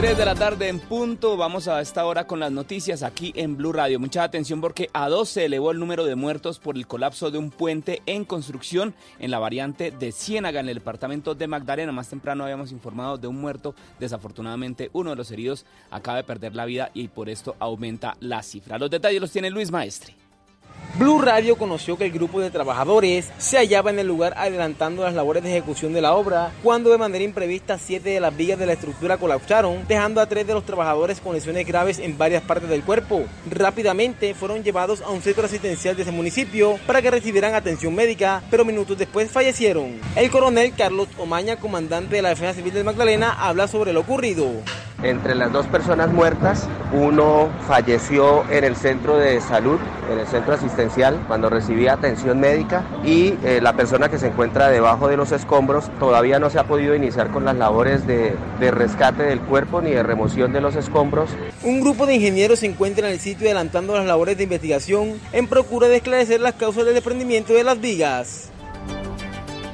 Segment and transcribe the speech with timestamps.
[0.00, 3.56] 3 de la tarde en punto, vamos a esta hora con las noticias aquí en
[3.56, 3.98] Blue Radio.
[3.98, 7.38] Mucha atención porque a 2 se elevó el número de muertos por el colapso de
[7.38, 11.90] un puente en construcción en la variante de Ciénaga, en el departamento de Magdalena.
[11.90, 13.74] Más temprano habíamos informado de un muerto.
[13.98, 18.44] Desafortunadamente, uno de los heridos acaba de perder la vida y por esto aumenta la
[18.44, 18.78] cifra.
[18.78, 20.14] Los detalles los tiene Luis Maestre.
[20.98, 25.14] Blue Radio conoció que el grupo de trabajadores se hallaba en el lugar adelantando las
[25.14, 28.66] labores de ejecución de la obra cuando de manera imprevista siete de las vigas de
[28.66, 32.68] la estructura colapsaron, dejando a tres de los trabajadores con lesiones graves en varias partes
[32.68, 33.22] del cuerpo.
[33.48, 38.42] Rápidamente fueron llevados a un centro asistencial de ese municipio para que recibieran atención médica,
[38.50, 40.00] pero minutos después fallecieron.
[40.16, 44.48] El coronel Carlos Omaña, comandante de la Defensa Civil de Magdalena, habla sobre lo ocurrido.
[45.00, 49.78] Entre las dos personas muertas, uno falleció en el centro de salud,
[50.10, 50.67] en el centro asistencial,
[51.26, 55.90] cuando recibía atención médica y eh, la persona que se encuentra debajo de los escombros
[55.98, 59.90] todavía no se ha podido iniciar con las labores de, de rescate del cuerpo ni
[59.90, 61.30] de remoción de los escombros.
[61.62, 65.46] Un grupo de ingenieros se encuentra en el sitio adelantando las labores de investigación en
[65.46, 68.50] procura de esclarecer las causas del desprendimiento de las vigas.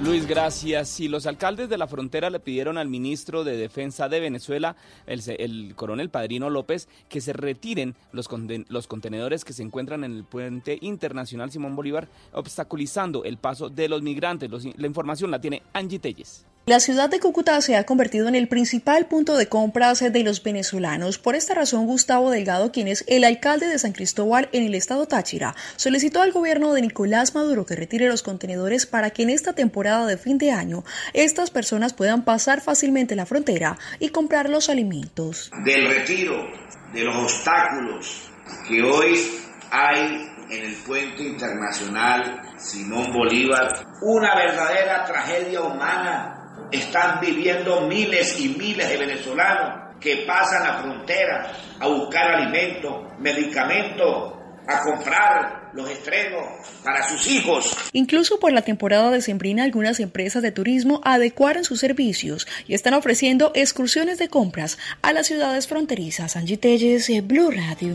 [0.05, 0.91] Luis, gracias.
[0.91, 5.23] Si los alcaldes de la frontera le pidieron al ministro de Defensa de Venezuela, el,
[5.39, 8.29] el coronel Padrino López, que se retiren los,
[8.69, 13.89] los contenedores que se encuentran en el puente internacional Simón Bolívar, obstaculizando el paso de
[13.89, 14.51] los migrantes.
[14.77, 16.45] La información la tiene Angie Telles.
[16.67, 20.43] La ciudad de Cúcuta se ha convertido en el principal punto de compras de los
[20.43, 21.19] venezolanos.
[21.19, 25.05] Por esta razón, Gustavo Delgado, quien es el alcalde de San Cristóbal en el estado
[25.05, 29.53] Táchira, solicitó al gobierno de Nicolás Maduro que retire los contenedores para que en esta
[29.53, 34.69] temporada de fin de año estas personas puedan pasar fácilmente la frontera y comprar los
[34.69, 35.51] alimentos.
[35.65, 36.37] Del retiro
[36.93, 38.31] de los obstáculos
[38.69, 39.19] que hoy
[39.71, 48.49] hay en el puente internacional Simón Bolívar, una verdadera tragedia humana están viviendo miles y
[48.51, 54.35] miles de venezolanos que pasan la frontera a buscar alimentos, medicamentos,
[54.67, 56.45] a comprar los estrenos
[56.83, 57.77] para sus hijos.
[57.93, 63.51] Incluso por la temporada decembrina, algunas empresas de turismo adecuaron sus servicios y están ofreciendo
[63.55, 66.37] excursiones de compras a las ciudades fronterizas.
[66.37, 67.95] Angie Telles, Blue Radio.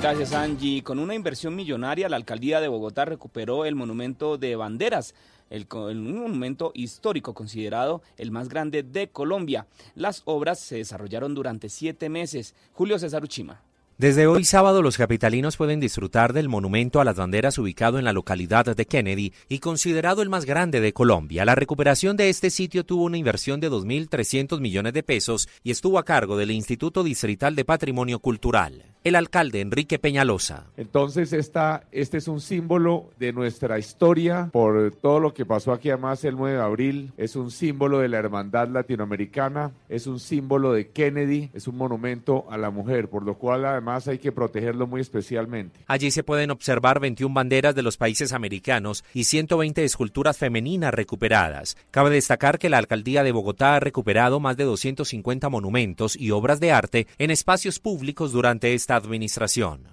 [0.00, 0.82] Gracias, Angie.
[0.82, 5.14] Con una inversión millonaria, la alcaldía de Bogotá recuperó el monumento de banderas
[5.50, 9.66] el, un monumento histórico considerado el más grande de Colombia.
[9.94, 12.54] Las obras se desarrollaron durante siete meses.
[12.72, 13.62] Julio César Uchima.
[13.98, 18.12] Desde hoy sábado los capitalinos pueden disfrutar del monumento a las banderas ubicado en la
[18.12, 21.44] localidad de Kennedy y considerado el más grande de Colombia.
[21.44, 25.98] La recuperación de este sitio tuvo una inversión de 2.300 millones de pesos y estuvo
[25.98, 28.84] a cargo del Instituto Distrital de Patrimonio Cultural.
[29.04, 30.66] El alcalde Enrique Peñalosa.
[30.76, 35.90] Entonces esta, este es un símbolo de nuestra historia por todo lo que pasó aquí
[35.90, 37.12] además el 9 de abril.
[37.16, 42.46] Es un símbolo de la hermandad latinoamericana, es un símbolo de Kennedy, es un monumento
[42.50, 45.80] a la mujer, por lo cual además hay que protegerlo muy especialmente.
[45.86, 51.76] Allí se pueden observar 21 banderas de los países americanos y 120 esculturas femeninas recuperadas.
[51.90, 56.60] Cabe destacar que la alcaldía de Bogotá ha recuperado más de 250 monumentos y obras
[56.60, 59.86] de arte en espacios públicos durante esta administración.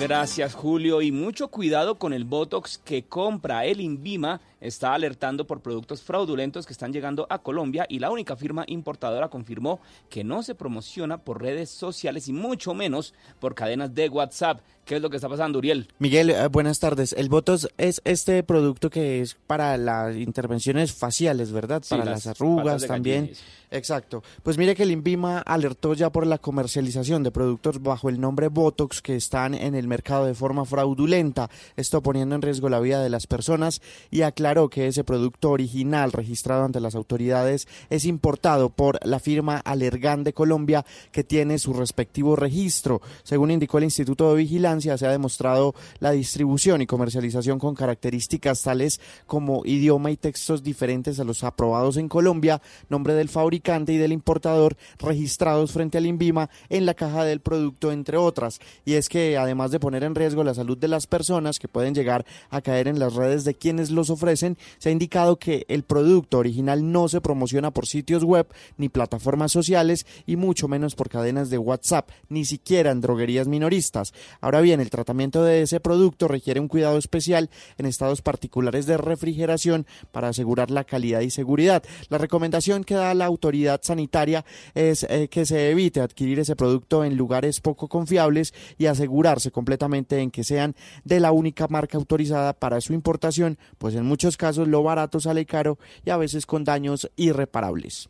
[0.00, 5.60] Gracias Julio y mucho cuidado con el Botox que compra el Invima está alertando por
[5.60, 10.42] productos fraudulentos que están llegando a Colombia y la única firma importadora confirmó que no
[10.42, 14.62] se promociona por redes sociales y mucho menos por cadenas de WhatsApp.
[14.84, 15.88] ¿Qué es lo que está pasando, Uriel?
[16.00, 17.12] Miguel, eh, buenas tardes.
[17.12, 21.82] El Botox es este producto que es para las intervenciones faciales, ¿verdad?
[21.84, 23.32] Sí, para las las, arrugas también.
[23.72, 24.22] Exacto.
[24.42, 28.48] Pues mire que el INVIMA alertó ya por la comercialización de productos bajo el nombre
[28.48, 33.02] Botox que están en el mercado de forma fraudulenta, esto poniendo en riesgo la vida
[33.02, 33.80] de las personas
[34.10, 39.56] y aclaró que ese producto original registrado ante las autoridades es importado por la firma
[39.56, 43.00] Alergan de Colombia que tiene su respectivo registro.
[43.22, 48.62] Según indicó el Instituto de Vigilancia, se ha demostrado la distribución y comercialización con características
[48.62, 53.98] tales como idioma y textos diferentes a los aprobados en Colombia, nombre del fabricante y
[53.98, 58.60] del importador registrados frente al INVIMA en la caja del producto, entre otras.
[58.84, 61.94] Y es que además de poner en riesgo la salud de las personas que pueden
[61.94, 65.82] llegar a caer en las redes de quienes los ofrecen, se ha indicado que el
[65.82, 68.46] producto original no se promociona por sitios web
[68.76, 74.12] ni plataformas sociales y mucho menos por cadenas de WhatsApp, ni siquiera en droguerías minoristas.
[74.40, 78.96] Ahora bien, el tratamiento de ese producto requiere un cuidado especial en estados particulares de
[78.96, 81.82] refrigeración para asegurar la calidad y seguridad.
[82.08, 84.44] La recomendación que da la autoridad sanitaria
[84.74, 90.20] es eh, que se evite adquirir ese producto en lugares poco confiables y asegurarse completamente
[90.20, 90.74] en que sean
[91.04, 95.46] de la única marca autorizada para su importación, pues en muchos casos lo barato sale
[95.46, 98.08] caro y a veces con daños irreparables.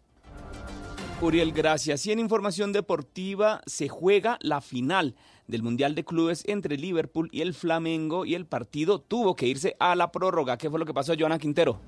[1.22, 2.04] Uriel, gracias.
[2.06, 5.14] Y en información deportiva se juega la final
[5.47, 9.77] del Mundial de Clubes entre Liverpool y el Flamengo y el partido tuvo que irse
[9.79, 10.59] a la prórroga.
[10.59, 11.79] ¿Qué fue lo que pasó, Joana Quintero?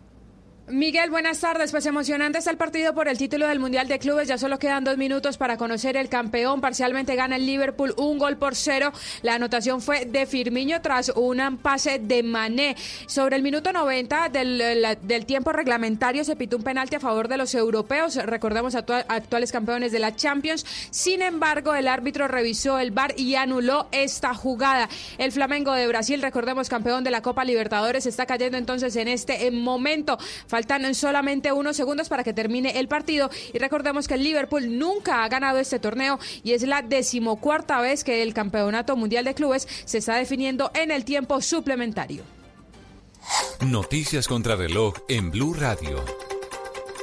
[0.66, 1.72] Miguel, buenas tardes.
[1.72, 4.28] Pues emocionante está el partido por el título del Mundial de Clubes.
[4.28, 6.62] Ya solo quedan dos minutos para conocer el campeón.
[6.62, 8.90] Parcialmente gana el Liverpool un gol por cero.
[9.20, 12.76] La anotación fue de Firmiño tras un pase de Mané.
[13.06, 17.55] Sobre el minuto 90 del, tiempo reglamentario se pitó un penalti a favor de los
[17.55, 18.16] europeos.
[18.16, 20.64] Recordemos actuales campeones de la Champions.
[20.90, 24.88] Sin embargo, el árbitro revisó el VAR y anuló esta jugada.
[25.19, 29.50] El Flamengo de Brasil, recordemos campeón de la Copa Libertadores, está cayendo entonces en este
[29.50, 30.16] momento.
[30.55, 35.25] Faltan solamente unos segundos para que termine el partido y recordemos que el Liverpool nunca
[35.25, 39.67] ha ganado este torneo y es la decimocuarta vez que el Campeonato Mundial de Clubes
[39.85, 42.23] se está definiendo en el tiempo suplementario.
[43.67, 46.24] Noticias contra reloj en Blue Radio.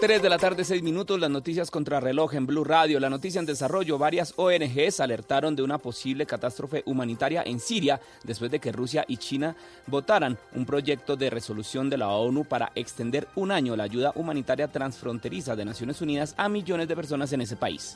[0.01, 2.99] 3 de la tarde, 6 minutos, las noticias contra reloj en Blue Radio.
[2.99, 8.49] La noticia en desarrollo, varias ONGs alertaron de una posible catástrofe humanitaria en Siria después
[8.49, 9.55] de que Rusia y China
[9.85, 14.69] votaran un proyecto de resolución de la ONU para extender un año la ayuda humanitaria
[14.69, 17.95] transfronteriza de Naciones Unidas a millones de personas en ese país.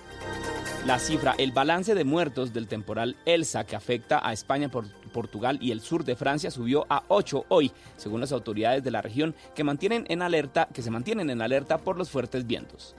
[0.86, 4.70] La cifra, el balance de muertos del temporal Elsa que afecta a España,
[5.16, 9.02] Portugal y el sur de Francia subió a 8 hoy, según las autoridades de la
[9.02, 12.98] región que mantienen en alerta, que se mantienen en alerta por los fuertes vientos.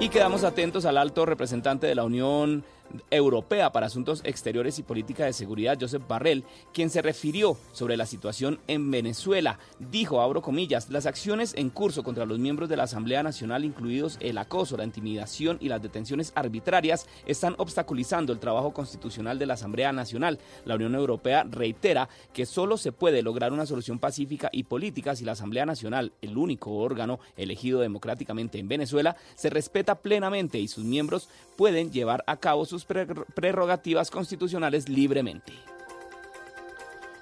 [0.00, 2.64] Y quedamos atentos al alto representante de la Unión
[3.10, 8.06] Europea para Asuntos Exteriores y Política de Seguridad, Joseph Barrell, quien se refirió sobre la
[8.06, 9.58] situación en Venezuela.
[9.78, 14.18] Dijo, abro comillas, las acciones en curso contra los miembros de la Asamblea Nacional, incluidos
[14.20, 19.54] el acoso, la intimidación y las detenciones arbitrarias, están obstaculizando el trabajo constitucional de la
[19.54, 20.38] Asamblea Nacional.
[20.64, 25.24] La Unión Europea reitera que solo se puede lograr una solución pacífica y política si
[25.24, 30.84] la Asamblea Nacional, el único órgano elegido democráticamente en Venezuela, se respeta plenamente y sus
[30.84, 35.52] miembros pueden llevar a cabo sus prerrogativas constitucionales libremente.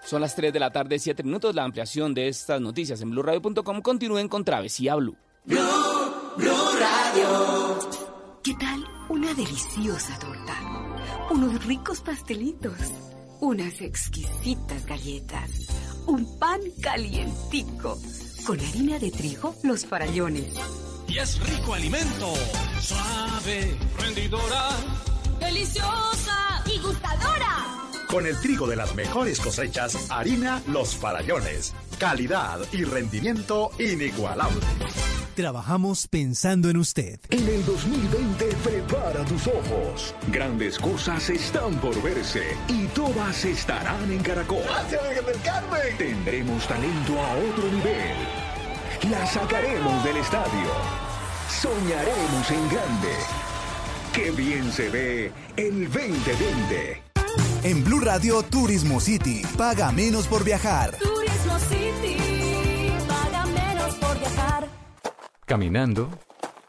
[0.04, 1.54] Son las 3 de la tarde, 7 minutos.
[1.54, 5.16] La ampliación de estas noticias en blurradio.com continúen con Travesía Blue.
[5.44, 5.60] Blue,
[6.36, 7.78] Blue Radio.
[8.42, 10.54] ¿Qué tal una deliciosa torta?
[11.30, 12.76] Unos ricos pastelitos,
[13.40, 15.50] unas exquisitas galletas,
[16.06, 17.98] un pan calientico,
[18.46, 20.54] con harina de trigo, los farallones.
[21.08, 22.34] Y es rico alimento,
[22.80, 24.68] suave, rendidora
[25.38, 27.84] deliciosa y gustadora.
[28.08, 31.74] Con el trigo de las mejores cosechas, harina Los Farallones.
[31.98, 34.60] Calidad y rendimiento inigualable.
[35.34, 37.18] Trabajamos pensando en usted.
[37.30, 40.14] En el 2020 prepara tus ojos.
[40.28, 44.62] Grandes cosas están por verse y todas estarán en Caracol.
[44.88, 45.98] del Carmen!
[45.98, 48.16] Tendremos talento a otro nivel.
[49.10, 50.70] La sacaremos del estadio.
[51.48, 53.43] Soñaremos en grande
[54.14, 57.02] ¡Qué bien se ve el 2020!
[57.64, 60.96] En Blue Radio Turismo City, paga menos por viajar.
[60.98, 62.16] Turismo City,
[63.08, 64.68] paga menos por viajar.
[65.44, 66.08] Caminando,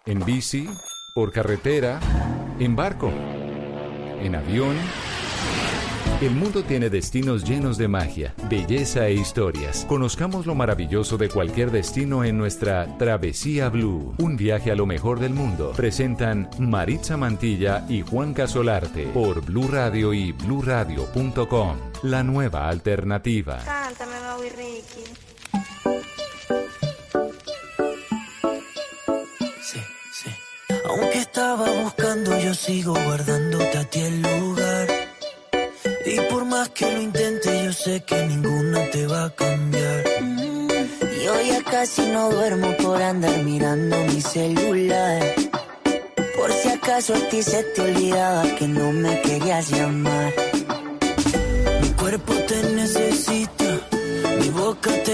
[0.08, 0.68] en bici,
[1.14, 2.00] por carretera,
[2.58, 4.76] en barco, en avión
[6.22, 9.86] el mundo tiene destinos llenos de magia, belleza e historias.
[9.88, 14.16] Conozcamos lo maravilloso de cualquier destino en nuestra Travesía Blue.
[14.20, 15.74] Un viaje a lo mejor del mundo.
[15.76, 21.78] Presentan Maritza Mantilla y Juan Casolarte por Blue Radio y bluradio.com.
[22.04, 23.60] La nueva alternativa.
[23.66, 25.04] Cántame, Bobby Ricky.
[29.62, 29.80] Sí,
[30.14, 30.30] sí.
[30.88, 34.95] Aunque estaba buscando, yo sigo guardándote a ti el lugar
[36.06, 40.04] Y por más que lo intente, yo sé que ninguno te va a cambiar.
[41.24, 45.24] Yo ya casi no duermo por andar mirando mi celular.
[46.38, 50.34] Por si acaso a ti se te olvidaba que no me querías llamar.
[51.82, 53.80] Mi cuerpo te necesita,
[54.40, 55.05] mi boca te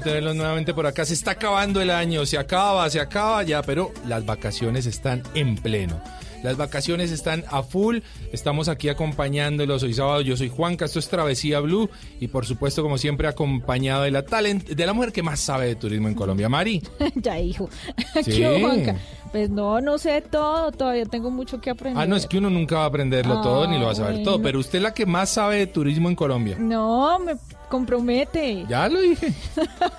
[0.00, 1.04] bueno tenerlos nuevamente por acá.
[1.04, 5.56] Se está acabando el año, se acaba, se acaba ya, pero las vacaciones están en
[5.56, 6.00] pleno.
[6.42, 7.98] Las vacaciones están a full.
[8.32, 10.20] Estamos aquí acompañándolos hoy sábado.
[10.20, 11.90] Yo soy Juanca, esto es Travesía Blue.
[12.20, 15.66] Y por supuesto, como siempre, acompañado de la talent, de la mujer que más sabe
[15.66, 16.80] de turismo en Colombia, Mari.
[17.16, 17.68] ya, hijo.
[18.22, 18.30] Sí.
[18.36, 18.96] ¿Qué Juanca?
[19.32, 22.02] Pues no, no sé todo, todavía tengo mucho que aprender.
[22.02, 24.14] Ah, no, es que uno nunca va a aprenderlo todo ni lo va a saber
[24.20, 24.34] Ah, todo.
[24.34, 24.44] bueno.
[24.44, 26.56] Pero usted es la que más sabe de turismo en Colombia.
[26.58, 27.34] No, me
[27.68, 28.64] compromete.
[28.68, 29.32] Ya lo dije.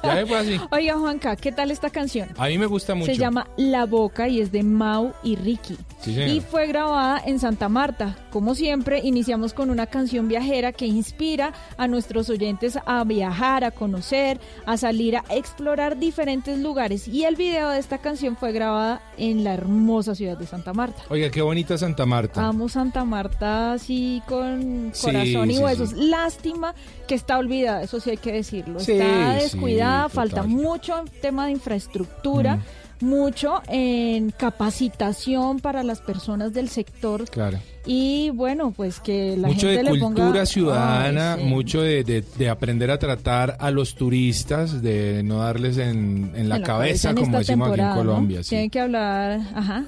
[0.04, 0.60] Ya fue así.
[0.72, 2.30] Oiga, Juanca, ¿qué tal esta canción?
[2.38, 3.12] A mí me gusta mucho.
[3.12, 5.78] Se llama La Boca y es de Mau y Ricky.
[6.02, 6.30] Sí, señor.
[6.30, 8.16] y fue grabada en Santa Marta.
[8.32, 13.72] Como siempre, iniciamos con una canción viajera que inspira a nuestros oyentes a viajar, a
[13.72, 17.08] conocer, a salir a explorar diferentes lugares.
[17.08, 21.04] Y el video de esta canción fue grabada en la hermosa ciudad de Santa Marta.
[21.10, 22.48] Oiga, qué bonita Santa Marta.
[22.48, 25.90] Amo Santa Marta así con Sí, corazón y huesos.
[25.90, 25.96] sí.
[26.08, 26.74] Lástima
[27.08, 28.80] que está olvidada, eso sí hay que decirlo.
[28.80, 32.60] Sí, está descuidada, falta mucho en tema de infraestructura,
[33.02, 37.30] mucho en capacitación para las personas del sector.
[37.30, 37.58] Claro.
[37.86, 40.46] Y bueno, pues que la mucho gente de le cultura ponga...
[40.46, 41.46] ciudadana, Ay, sí.
[41.48, 46.50] mucho de, de- de aprender a tratar a los turistas, de no darles en, en
[46.50, 47.96] la, En cabeza, en como decimos aquí en.
[47.96, 48.44] Colombia.
[48.44, 48.50] sí.
[48.50, 49.86] Tienen que hablar, ajá.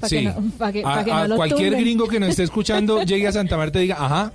[0.00, 0.16] Para Sí.
[0.18, 1.80] que no, pa' que, a que no cualquier tumben.
[1.80, 4.32] gringo que nos esté escuchando llegue a Santa Marta y diga, ajá,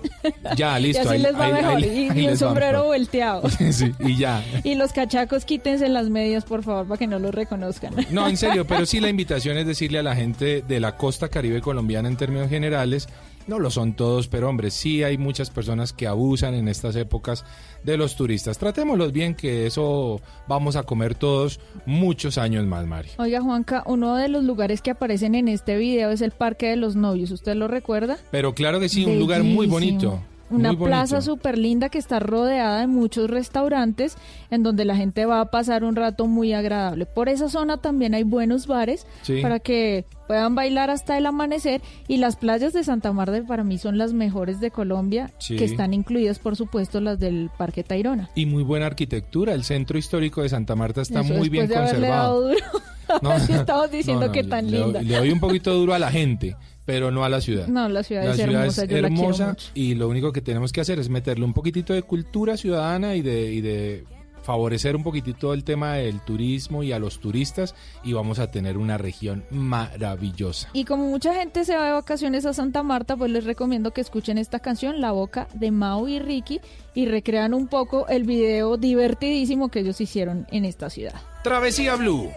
[0.56, 1.04] ya, listo.
[1.04, 1.76] y así ahí- les va ahí- mejor.
[1.78, 3.50] ahí- y, y va sombrero volteado.
[3.50, 4.44] sí, y ya.
[4.64, 7.94] Y los cachacos quítense las medias, por favor, para que no los reconozcan.
[8.10, 11.30] No, en serio, pero sí la invitación es decirle a la gente de la costa
[11.30, 13.08] caribe colombiana en términos generales,
[13.48, 17.46] no lo son todos, pero hombre, sí hay muchas personas que abusan en estas épocas
[17.84, 18.58] de los turistas.
[18.58, 23.10] Tratémoslos bien, que eso vamos a comer todos muchos años más, Mari.
[23.18, 26.76] Oiga, Juanca, uno de los lugares que aparecen en este video es el Parque de
[26.76, 27.32] los Novios.
[27.32, 28.18] ¿Usted lo recuerda?
[28.32, 30.22] Pero claro que sí, un lugar muy bonito.
[30.54, 34.18] Una plaza súper linda que está rodeada de muchos restaurantes
[34.52, 37.06] en donde la gente va a pasar un rato muy agradable.
[37.06, 39.42] Por esa zona también hay buenos bares Sí.
[39.42, 43.78] para que puedan bailar hasta el amanecer y las playas de Santa Marta para mí
[43.78, 45.56] son las mejores de Colombia, Sí.
[45.58, 48.30] que están incluidas por supuesto las del Parque Tayrona.
[48.36, 49.54] Y muy buena arquitectura.
[49.54, 52.10] El centro histórico de Santa Marta está Eso muy bien de conservado.
[52.10, 52.60] dado duro.
[53.22, 55.02] No, Sí estamos diciendo no, no, que tan le, linda.
[55.02, 57.68] Le doy un poquito duro a la gente, pero no a la ciudad.
[57.68, 59.70] No, la ciudad La es ciudad hermosa, es yo la quiero hermosa mucho.
[59.74, 63.22] y lo único que tenemos que hacer es meterle un poquitito de cultura ciudadana y
[63.22, 64.04] de, y de
[64.42, 68.78] favorecer un poquitito el tema del turismo y a los turistas y vamos a tener
[68.78, 70.68] una región maravillosa.
[70.74, 74.02] Y como mucha gente se va de vacaciones a Santa Marta, pues les recomiendo que
[74.02, 76.60] escuchen esta canción, La Boca, de Mau y Ricky,
[76.94, 81.14] y recrean un poco el video divertidísimo que ellos hicieron en esta ciudad.
[81.44, 82.30] Travesía Blue.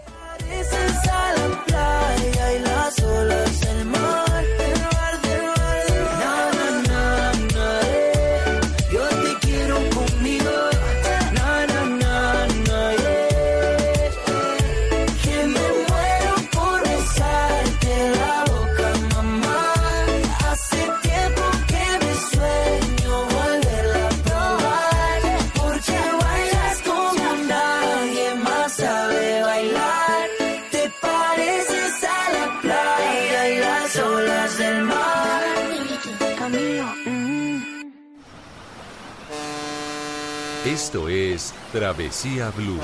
[40.77, 42.79] Esto es Travesía Blue.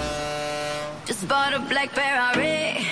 [1.06, 2.88] Just bought a black Ferrari,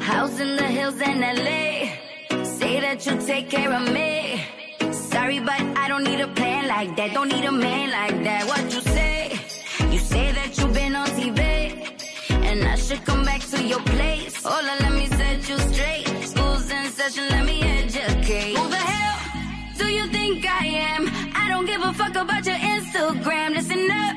[0.00, 2.44] house in the hills in LA.
[2.44, 4.46] Say that you'll take care of me.
[4.92, 7.12] Sorry, but I don't need a plan like that.
[7.12, 8.46] Don't need a man like that.
[8.46, 9.32] What you say?
[9.90, 11.40] You say that you've been on TV,
[12.30, 14.36] and I should come back to your place.
[14.44, 16.06] Hola, let me set you straight.
[16.22, 18.56] School's in session, let me educate.
[18.56, 19.18] Who the hell
[19.76, 21.10] do you think I am?
[21.34, 23.54] I don't give a fuck about your Instagram.
[23.54, 24.16] Listen up,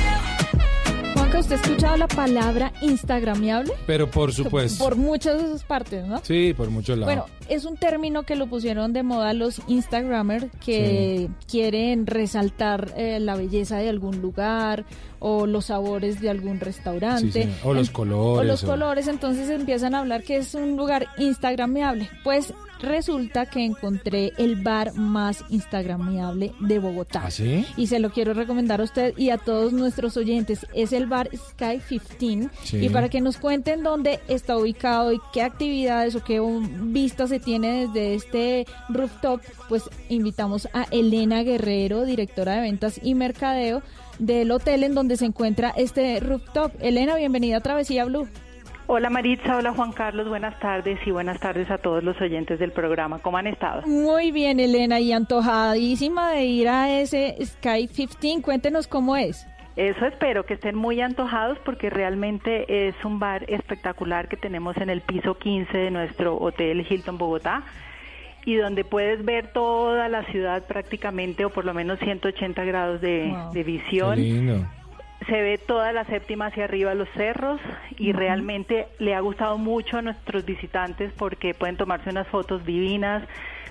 [1.53, 3.73] ¿Usted ha escuchado la palabra instagramiable?
[3.85, 4.83] Pero por supuesto.
[4.83, 6.19] Por muchas partes, ¿no?
[6.23, 7.13] Sí, por muchos lados.
[7.13, 13.19] Bueno, es un término que lo pusieron de moda los Instagramers que quieren resaltar eh,
[13.19, 14.85] la belleza de algún lugar
[15.19, 17.31] o los sabores de algún restaurante.
[17.31, 17.49] Sí, sí.
[17.63, 21.07] O los colores, O los o- colores, entonces empiezan a hablar que es un lugar
[21.17, 22.09] instagramiable.
[22.23, 27.23] Pues resulta que encontré el bar más instagramiable de Bogotá.
[27.25, 27.65] ¿Ah, sí?
[27.77, 30.65] Y se lo quiero recomendar a usted y a todos nuestros oyentes.
[30.73, 32.49] Es el bar Sky 15.
[32.63, 32.77] Sí.
[32.77, 36.41] Y para que nos cuenten dónde está ubicado y qué actividades o qué
[36.81, 43.15] vista se tiene desde este rooftop, pues invitamos a Elena Guerrero, directora de ventas y
[43.15, 43.81] mercadeo
[44.19, 46.71] del hotel en donde se encuentra este rooftop.
[46.79, 48.27] Elena, bienvenida a Travesía Blue.
[48.93, 52.73] Hola Maritza, hola Juan Carlos, buenas tardes y buenas tardes a todos los oyentes del
[52.73, 53.19] programa.
[53.19, 53.83] ¿Cómo han estado?
[53.87, 58.41] Muy bien, Elena, y antojadísima de ir a ese Sky 15.
[58.41, 59.47] Cuéntenos cómo es.
[59.77, 64.89] Eso espero, que estén muy antojados porque realmente es un bar espectacular que tenemos en
[64.89, 67.63] el piso 15 de nuestro hotel Hilton Bogotá
[68.43, 73.29] y donde puedes ver toda la ciudad prácticamente o por lo menos 180 grados de,
[73.29, 73.53] Wow.
[73.53, 74.80] de Qué visión.
[75.27, 77.59] Se ve toda la séptima hacia arriba los cerros
[77.97, 83.23] y realmente le ha gustado mucho a nuestros visitantes porque pueden tomarse unas fotos divinas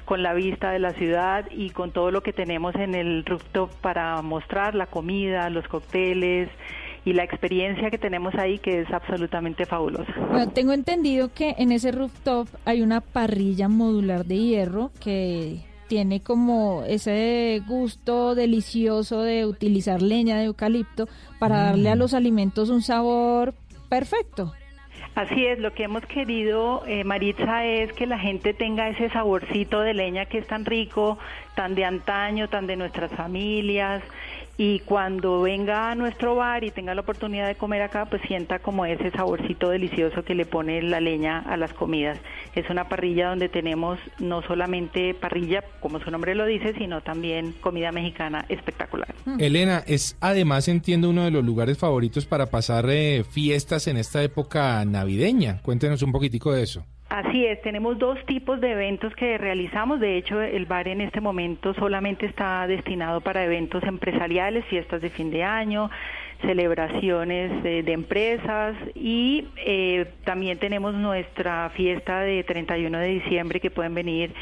[0.05, 3.71] con la vista de la ciudad y con todo lo que tenemos en el rooftop
[3.81, 6.49] para mostrar la comida, los cócteles
[7.05, 10.13] y la experiencia que tenemos ahí que es absolutamente fabulosa.
[10.31, 16.21] Bueno, tengo entendido que en ese rooftop hay una parrilla modular de hierro que tiene
[16.21, 21.09] como ese gusto delicioso de utilizar leña de eucalipto
[21.41, 23.55] para darle a los alimentos un sabor
[23.89, 24.53] perfecto.
[25.17, 29.81] Así es, lo que hemos querido, eh, Maritza, es que la gente tenga ese saborcito
[29.81, 31.19] de leña que es tan rico,
[31.57, 34.01] tan de antaño, tan de nuestras familias.
[34.63, 38.59] Y cuando venga a nuestro bar y tenga la oportunidad de comer acá, pues sienta
[38.59, 42.19] como ese saborcito delicioso que le pone la leña a las comidas.
[42.55, 47.55] Es una parrilla donde tenemos no solamente parrilla, como su nombre lo dice, sino también
[47.63, 49.15] comida mexicana espectacular.
[49.39, 54.23] Elena, es además, entiendo, uno de los lugares favoritos para pasar eh, fiestas en esta
[54.23, 55.63] época navideña.
[55.63, 56.85] Cuéntenos un poquitico de eso.
[57.11, 59.99] Así es, tenemos dos tipos de eventos que realizamos.
[59.99, 65.11] De hecho, el bar en este momento solamente está destinado para eventos empresariales, fiestas de
[65.11, 65.91] fin de año,
[66.43, 73.71] celebraciones de, de empresas y eh, también tenemos nuestra fiesta de 31 de diciembre que
[73.71, 74.33] pueden venir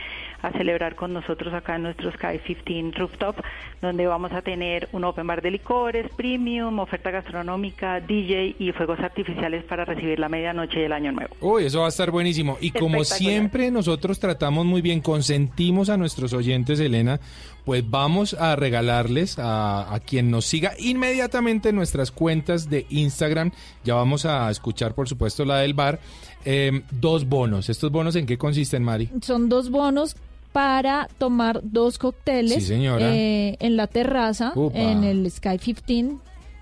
[0.43, 3.37] a celebrar con nosotros acá en nuestro Sky 15 Rooftop,
[3.83, 9.01] donde vamos a tener un open bar de licores, premium, oferta gastronómica, DJ y fuegos
[9.01, 11.35] artificiales para recibir la medianoche y el año nuevo.
[11.41, 12.57] Uy, eso va a estar buenísimo.
[12.61, 17.21] Y como siempre nosotros tratamos muy bien, consentimos a nuestros oyentes, Elena,
[17.65, 23.51] pues vamos a regalarles a, a quien nos siga inmediatamente en nuestras cuentas de Instagram.
[23.85, 26.01] Ya vamos a escuchar, por supuesto, la del bar.
[26.45, 27.69] eh, dos bonos.
[27.69, 29.11] ¿Estos bonos en qué consisten, Mari?
[29.23, 30.17] Son dos bonos
[30.53, 34.79] para tomar dos cócteles Sí, eh, en la terraza, Upa.
[34.79, 36.17] en el Sky 15.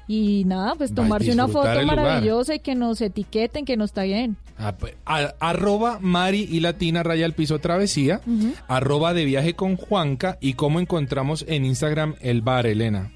[0.08, 4.36] Y nada, pues tomarse una foto maravillosa y que nos etiqueten, que nos taguen.
[4.58, 8.54] Ah, pues, a- arroba Mari y Latina Raya al Piso Travesía, Ujú.
[8.68, 13.10] arroba de viaje con Juanca y cómo encontramos en Instagram el bar, Elena.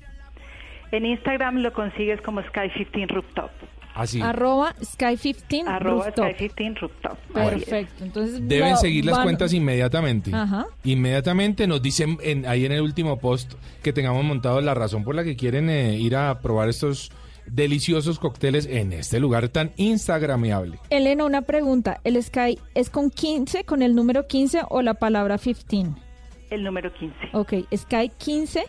[0.93, 3.51] En Instagram lo consigues como Sky 15 Rooftop.
[3.95, 4.21] Así.
[4.21, 6.27] Arroba Sky 15 Arroba Rooftop.
[6.35, 7.19] Sky 15 Rooftop.
[7.33, 8.05] Perfecto.
[8.05, 10.31] Entonces Deben va- seguir las van- cuentas inmediatamente.
[10.35, 10.67] Ajá.
[10.85, 15.15] Inmediatamente nos dicen en- ahí en el último post que tengamos montado la razón por
[15.15, 17.11] la que quieren eh, ir a probar estos
[17.53, 20.79] deliciosos cócteles en este lugar tan instagramiable.
[20.91, 22.01] Elena, una pregunta.
[22.05, 25.93] ¿El Sky es con 15, con el número 15 o la palabra 15?
[26.51, 27.15] El número 15.
[27.33, 28.65] Ok, Sky 15.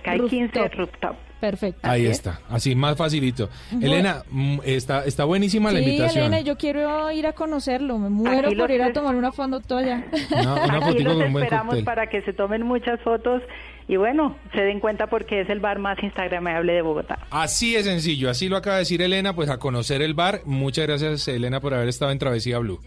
[0.00, 1.16] Sky 15 Rooftop.
[1.40, 1.80] Perfecto.
[1.82, 3.50] Ahí está, así más facilito.
[3.70, 3.86] Bueno.
[3.86, 6.24] Elena, mm, está, está buenísima la Sí, invitación.
[6.26, 7.98] Elena, yo quiero ir a conocerlo.
[7.98, 10.06] Me muero Aquí por ir a tomar una foto allá.
[10.32, 11.84] Una, una Aquí los con un buen esperamos cóctel.
[11.84, 13.42] para que se tomen muchas fotos
[13.88, 17.18] y bueno, se den cuenta porque es el bar más instagramable de Bogotá.
[17.30, 20.40] Así de sencillo, así lo acaba de decir Elena, pues a conocer el bar.
[20.44, 22.80] Muchas gracias Elena por haber estado en Travesía Blue.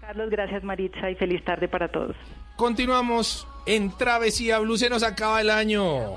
[0.00, 2.14] Carlos, gracias Maritza y feliz tarde para todos.
[2.56, 6.16] Continuamos en Travesía Blue, se nos acaba el año.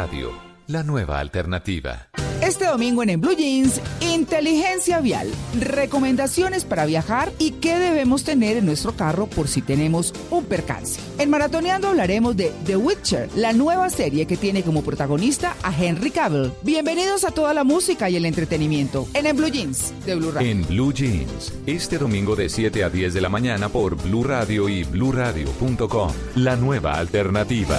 [0.00, 0.32] Radio,
[0.66, 2.08] la nueva alternativa.
[2.40, 8.56] Este domingo en, En Blue Jeans, inteligencia vial, recomendaciones para viajar y qué debemos tener
[8.56, 10.98] en nuestro carro por si tenemos un percance.
[11.18, 16.10] En Maratoneando hablaremos de The Witcher, la nueva serie que tiene como protagonista a Henry
[16.10, 16.50] Cavill.
[16.62, 20.50] Bienvenidos a toda la música y el entretenimiento en En Blue Jeans de Blue Radio.
[20.50, 24.66] En Blue Jeans, este domingo de 7 a 10 de la mañana por Blue Radio
[24.70, 26.10] y bluradio.com.
[26.36, 27.78] La nueva alternativa.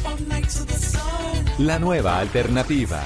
[1.61, 3.03] La nueva alternativa.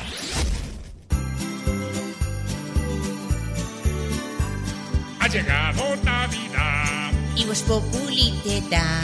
[5.20, 7.12] Ha llegado Navidad.
[7.36, 9.02] Y Voz Populi te da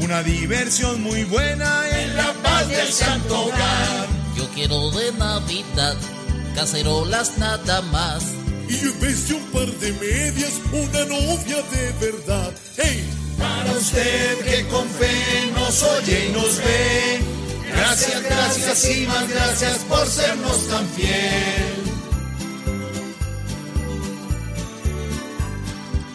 [0.00, 4.06] Una diversión muy buena en la paz del santo hogar.
[4.36, 5.96] Yo quiero de Navidad
[6.56, 8.24] cacerolas nada más.
[8.68, 12.52] Y en vez de un par de medias, una novia de verdad.
[12.76, 13.08] ¡Hey!
[13.38, 17.37] Para usted que con fe nos oye y nos ve.
[17.72, 21.88] Gracias, gracias y más gracias por sernos tan fiel.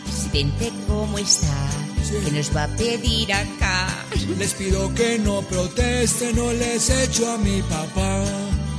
[0.05, 1.73] Presidente, ¿cómo está?
[2.25, 3.87] ¿Qué nos va a pedir acá?
[4.37, 8.23] Les pido que no protesten, no les echo a mi papá.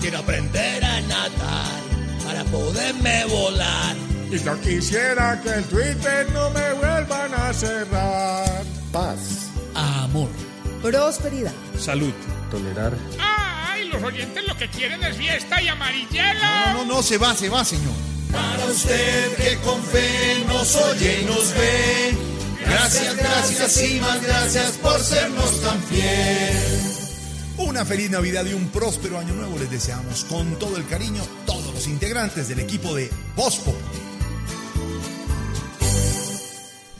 [0.01, 1.81] Quiero aprender a nadar
[2.25, 3.97] para poderme volar.
[4.31, 8.65] Y no quisiera que el Twitter no me vuelvan a cerrar.
[8.93, 9.51] Paz.
[9.75, 10.44] Amor.
[10.85, 11.55] Prosperidad.
[11.79, 12.13] Salud.
[12.51, 12.93] Tolerar.
[13.19, 13.89] ¡Ay!
[13.89, 16.41] Los oyentes lo que quieren es fiesta y amarillelo.
[16.75, 17.95] No, no, no, se va, se va, señor.
[18.31, 22.15] Para usted que con fe nos oye y nos ve.
[22.67, 26.53] Gracias, gracias y más gracias por sernos tan fiel.
[27.57, 31.73] Una feliz Navidad y un próspero año nuevo les deseamos con todo el cariño todos
[31.73, 33.75] los integrantes del equipo de Bospo.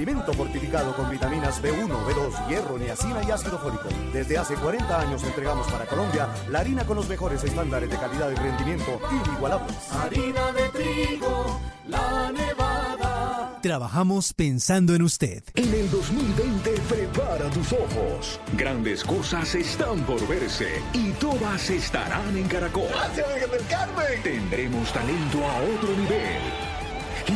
[0.00, 3.86] Alimento fortificado con vitaminas B1, B2, hierro, niacina y ácido fólico.
[4.14, 8.30] Desde hace 40 años entregamos para Colombia la harina con los mejores estándares de calidad
[8.30, 9.76] y rendimiento inigualables.
[9.92, 13.58] Harina de trigo, la nevada.
[13.60, 15.44] Trabajamos pensando en usted.
[15.54, 18.40] En el 2020 prepara tus ojos.
[18.56, 22.88] Grandes cosas están por verse y todas estarán en Caracol.
[22.88, 24.22] ¡Gracias, Virgen del Carmen!
[24.22, 26.40] Tendremos talento a otro nivel.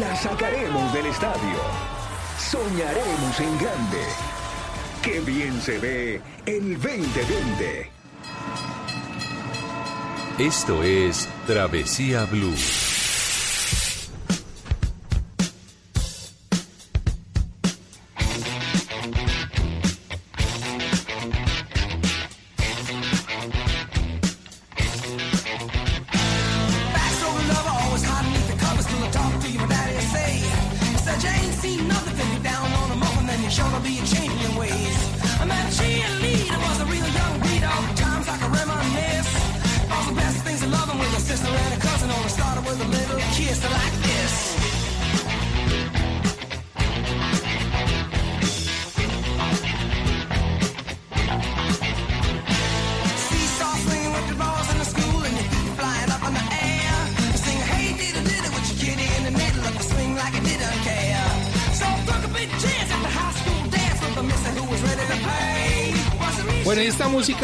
[0.00, 1.94] La sacaremos del estadio.
[2.55, 4.05] Soñaremos en grande.
[5.03, 7.90] Qué bien se ve el 2020.
[10.38, 12.55] Esto es Travesía Blue.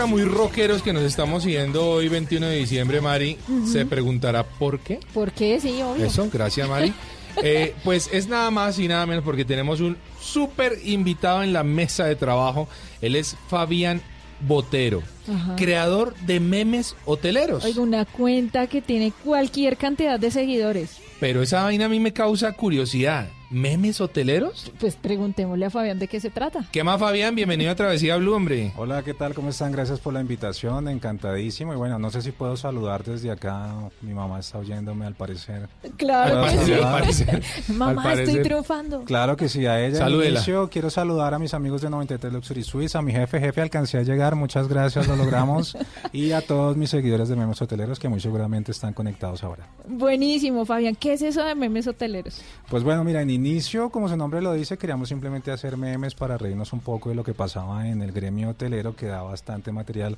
[0.01, 3.37] Música muy rockeros que nos estamos siguiendo hoy, 21 de diciembre, Mari,
[3.71, 4.99] se preguntará por qué.
[5.13, 5.61] ¿Por qué?
[5.61, 6.05] Sí, obvio.
[6.07, 6.93] Eso, gracias, Mari.
[7.45, 11.63] Eh, pues es nada más y nada menos porque tenemos un súper invitado en la
[11.63, 12.69] mesa de trabajo.
[13.01, 14.03] Él es Fabián
[14.41, 15.55] Botero, Ajá.
[15.55, 17.65] creador de memes hoteleros.
[17.65, 20.99] Oiga, una cuenta que tiene cualquier cantidad de seguidores.
[21.21, 23.29] Pero esa vaina a mí me causa curiosidad.
[23.53, 24.71] ¿Memes hoteleros?
[24.79, 26.67] Pues preguntémosle a Fabián de qué se trata.
[26.71, 27.35] ¿Qué más, Fabián?
[27.35, 28.73] Bienvenido a Travesía Blue, hombre.
[28.77, 29.35] Hola, ¿qué tal?
[29.35, 29.73] ¿Cómo están?
[29.73, 31.73] Gracias por la invitación, encantadísimo.
[31.73, 33.75] Y bueno, no sé si puedo saludar desde acá.
[34.03, 35.69] Mi mamá está oyéndome al parecer.
[35.97, 36.57] Claro Al que sí.
[36.59, 37.43] parecer, al parecer.
[37.75, 38.29] Mamá, Al parecer.
[38.29, 39.03] estoy triunfando.
[39.05, 39.95] Claro que sí, a ella.
[39.95, 40.31] de Salúdela.
[40.39, 43.99] inicio, quiero saludar a mis amigos de 93 Luxury Suiza, a mi jefe, jefe, alcancé
[43.99, 45.77] a llegar, muchas gracias, lo logramos.
[46.13, 49.67] y a todos mis seguidores de Memes Hoteleros que muy seguramente están conectados ahora.
[49.89, 50.95] Buenísimo, Fabián.
[50.95, 52.43] ¿Qué es eso de memes hoteleros?
[52.69, 56.37] Pues bueno, mira, en inicio, como su nombre lo dice, queríamos simplemente hacer memes para
[56.39, 60.17] reírnos un poco de lo que pasaba en el gremio hotelero, que da bastante material.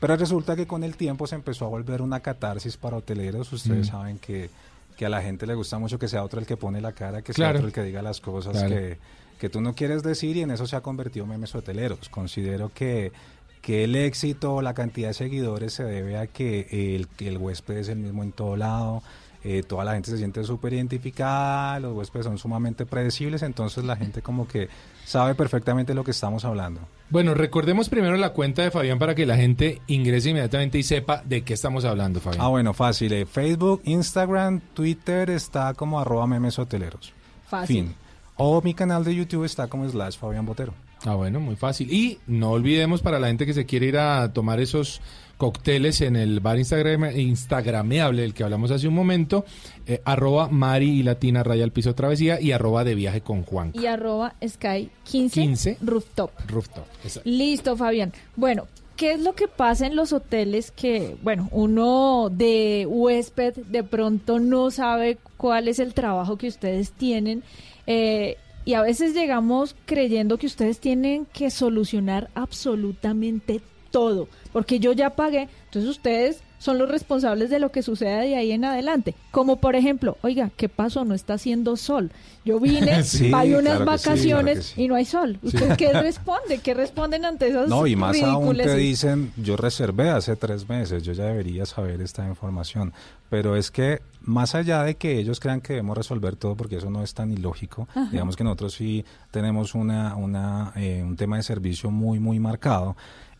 [0.00, 3.52] Pero resulta que con el tiempo se empezó a volver una catarsis para hoteleros.
[3.52, 3.90] Ustedes Mm.
[3.90, 4.50] saben que,
[4.96, 7.22] que a la gente le gusta mucho que sea otro el que pone la cara,
[7.22, 7.52] que Claro.
[7.52, 8.68] sea otro el que diga las cosas Claro.
[8.70, 8.98] que,
[9.38, 12.08] que tú no quieres decir y en eso se ha convertido memes hoteleros.
[12.08, 13.12] Considero que,
[13.60, 17.76] que el éxito, la cantidad de seguidores se debe a que el, que el huésped
[17.76, 19.02] es el mismo en todo lado,
[19.44, 23.96] eh, toda la gente se siente súper identificada, los huéspedes son sumamente predecibles, entonces la
[23.96, 24.68] gente como que
[25.04, 26.80] sabe perfectamente lo que estamos hablando.
[27.10, 31.22] Bueno, recordemos primero la cuenta de Fabián para que la gente ingrese inmediatamente y sepa
[31.24, 32.42] de qué estamos hablando, Fabián.
[32.42, 33.12] Ah, bueno, fácil.
[33.12, 37.12] eh, Facebook, Instagram, Twitter está como arroba memes hoteleros.
[37.46, 37.84] Fácil.
[37.84, 37.94] Fin.
[38.36, 40.72] O mi canal de YouTube está como slash Fabián Botero.
[41.04, 41.92] Ah, bueno, muy fácil.
[41.92, 45.00] Y no olvidemos para la gente que se quiere ir a tomar esos
[45.42, 49.44] cócteles en el bar Instagram, instagrameable del que hablamos hace un momento,
[49.88, 53.72] eh, arroba Mari y Latina Raya al Piso Travesía y arroba de viaje con Juan.
[53.74, 55.78] Y arroba Sky 15, 15.
[55.80, 56.30] Rooftop.
[56.46, 56.84] Rooftop.
[57.02, 57.28] Exacto.
[57.28, 58.12] Listo, Fabián.
[58.36, 63.82] Bueno, ¿qué es lo que pasa en los hoteles que, bueno, uno de huésped de
[63.82, 67.42] pronto no sabe cuál es el trabajo que ustedes tienen?
[67.88, 73.60] eh, y a veces llegamos creyendo que ustedes tienen que solucionar absolutamente
[73.92, 78.36] todo, porque yo ya pagué, entonces ustedes son los responsables de lo que suceda de
[78.36, 79.16] ahí en adelante.
[79.32, 81.04] Como por ejemplo, oiga, ¿qué pasó?
[81.04, 82.12] No está haciendo sol.
[82.44, 84.82] Yo vine, Sí, hay unas claro que sí, vacaciones claro que sí.
[84.82, 85.38] y no hay sol.
[85.42, 86.58] ¿Usted qué responde?
[86.62, 91.02] ¿Qué responden ante esas No, y más aún te dicen, yo reservé hace tres meses,
[91.02, 92.92] yo ya debería saber esta información.
[93.28, 96.90] Pero es que más allá de que ellos crean que debemos resolver todo, porque eso
[96.90, 98.08] no es tan ilógico, Ajá.
[98.12, 102.94] digamos que nosotros sí tenemos una, una, eh, un tema de servicio muy, muy marcado.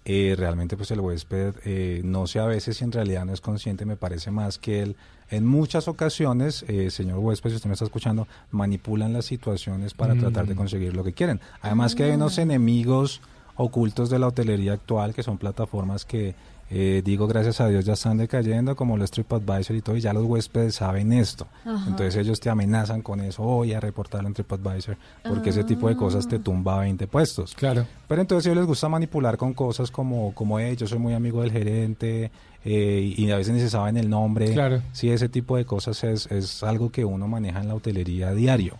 [0.04, 3.40] Eh, realmente pues el huésped eh, no sé a veces si en realidad no es
[3.40, 4.96] consciente, me parece más que él
[5.30, 10.14] en muchas ocasiones, eh, señor huésped, si usted me está escuchando, manipulan las situaciones para
[10.14, 10.18] Mm.
[10.18, 11.40] tratar de conseguir lo que quieren.
[11.62, 13.20] Además que hay unos enemigos
[13.56, 16.34] ocultos de la hotelería actual, que son plataformas que,
[16.74, 20.12] eh, digo, gracias a Dios ya están decayendo, como los TripAdvisor y todo, y ya
[20.14, 21.46] los huéspedes saben esto.
[21.66, 21.84] Ajá.
[21.86, 24.96] Entonces ellos te amenazan con eso, voy a reportarlo en TripAdvisor,
[25.28, 27.54] porque ese tipo de cosas te tumba 20 puestos.
[27.54, 27.86] Claro.
[28.08, 31.12] Pero entonces a ellos les gusta manipular con cosas como, como "Eh, yo soy muy
[31.14, 32.30] amigo del gerente,
[32.64, 34.52] eh, y a veces ni se saben el nombre.
[34.52, 34.82] Claro.
[34.92, 38.34] Sí, ese tipo de cosas es, es algo que uno maneja en la hotelería a
[38.34, 38.76] diario.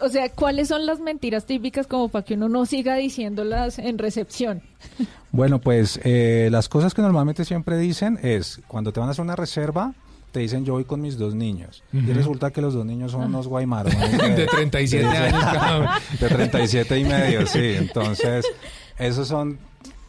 [0.00, 3.98] O sea, ¿cuáles son las mentiras típicas como para que uno no siga diciéndolas en
[3.98, 4.62] recepción?
[5.34, 9.24] Bueno, pues eh, las cosas que normalmente siempre dicen es, cuando te van a hacer
[9.24, 9.92] una reserva,
[10.30, 11.82] te dicen yo voy con mis dos niños.
[11.92, 13.92] Y resulta que los dos niños son unos guaymaros.
[14.36, 15.90] De 37 años cada uno.
[16.20, 17.74] De 37 y medio, sí.
[17.76, 18.46] Entonces,
[18.96, 19.58] esos son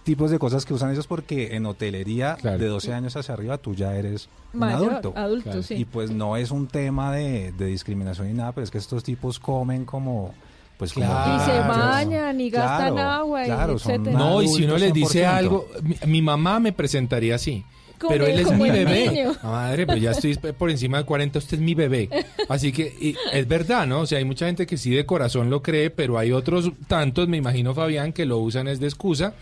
[0.05, 3.75] tipos de cosas que usan ellos porque en hotelería de 12 años hacia arriba tú
[3.75, 5.13] ya eres Mayor, un adulto.
[5.17, 5.63] adulto, Claro.
[5.63, 5.73] sí.
[5.73, 9.03] Y pues no es un tema de, de discriminación ni nada, pero es que estos
[9.03, 10.33] tipos comen como...
[10.77, 11.41] Pues Claro.
[11.41, 13.77] Y se bañan y gastan Claro, agua, y claro.
[14.11, 15.27] No, y si uno les dice 100%.
[15.27, 17.63] algo, mi, mi mamá me presentaría así.
[17.97, 19.09] Como- pero él es mi bebé.
[19.09, 19.31] niño.
[19.41, 22.09] Ah, Madre, pues ya estoy por encima de 40, usted es mi bebé.
[22.49, 24.01] Así que y es verdad, ¿no?
[24.01, 27.29] O sea, hay mucha gente que sí de corazón lo cree, pero hay otros tantos,
[27.29, 29.33] me imagino Fabián, que lo usan es de excusa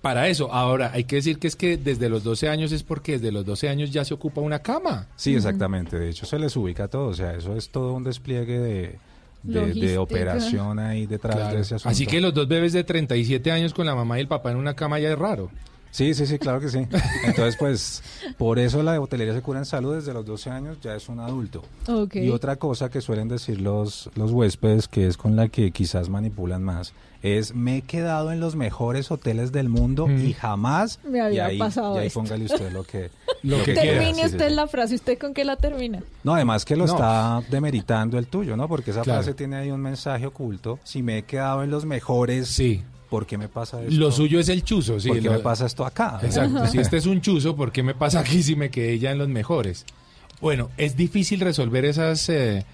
[0.00, 0.52] para eso.
[0.52, 3.44] Ahora, hay que decir que es que desde los 12 años es porque desde los
[3.44, 5.06] 12 años ya se ocupa una cama.
[5.16, 5.98] Sí, exactamente.
[5.98, 7.08] De hecho, se les ubica todo.
[7.08, 8.98] O sea, eso es todo un despliegue de,
[9.42, 10.00] de, de Logística.
[10.00, 11.56] operación ahí detrás Claro.
[11.56, 11.88] de ese asunto.
[11.90, 14.56] Así que los dos bebés de 37 años con la mamá y el papá en
[14.58, 15.50] una cama ya es raro.
[15.92, 16.78] Sí, sí, sí, claro que sí.
[17.24, 18.02] Entonces, pues,
[18.38, 21.20] por eso la hotelería se cura en salud desde los 12 años, ya es un
[21.20, 21.62] adulto.
[21.86, 22.16] Ok.
[22.16, 26.08] Y otra cosa que suelen decir los, los huéspedes, que es con la que quizás
[26.08, 30.98] manipulan más, es me he quedado en los mejores hoteles del mundo y jamás...
[31.04, 32.20] Me había y ahí, pasado y ahí esto.
[32.20, 33.10] póngale usted lo que,
[33.42, 33.82] Lo que quiera.
[34.00, 34.54] Termine usted sí.
[34.54, 36.02] la frase, ¿usted con qué la termina?
[36.24, 36.92] No, además que lo No.
[36.94, 38.66] está demeritando el tuyo, ¿no?
[38.66, 39.20] Porque esa Claro.
[39.20, 40.78] frase tiene ahí un mensaje oculto.
[40.84, 42.82] Si me he quedado en los mejores, sí.
[43.12, 43.94] ¿Por qué me pasa esto?
[43.94, 45.08] Lo suyo es el chuzo, sí.
[45.08, 46.18] ¿Por qué lo- me pasa esto acá?
[46.22, 46.66] Exacto.
[46.72, 49.18] Si este es un chuzo, ¿por qué me pasa aquí si me quedé ya en
[49.18, 49.84] los mejores?
[50.40, 52.64] Bueno, es difícil resolver esas eh,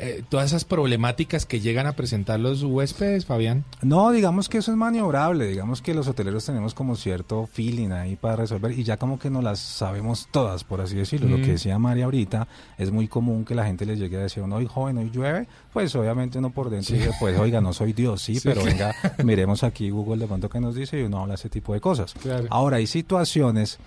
[0.00, 3.64] eh, todas esas problemáticas que llegan a presentar los huéspedes, Fabián.
[3.82, 8.16] No, digamos que eso es maniobrable, digamos que los hoteleros tenemos como cierto feeling ahí
[8.16, 11.28] para resolver y ya como que no las sabemos todas, por así decirlo.
[11.28, 11.42] Lo Mm.
[11.42, 14.56] que decía María ahorita, es muy común que la gente les llegue a decir, no,
[14.56, 17.02] hoy joven, hoy llueve, pues obviamente uno por dentro Sí.
[17.02, 18.48] dice, pues oiga, no soy Dios, sí, Sí.
[18.48, 18.92] pero venga,
[19.24, 22.14] miremos aquí Google de pronto que nos dice y uno habla ese tipo de cosas.
[22.14, 22.46] Claro.
[22.50, 23.78] Ahora, hay situaciones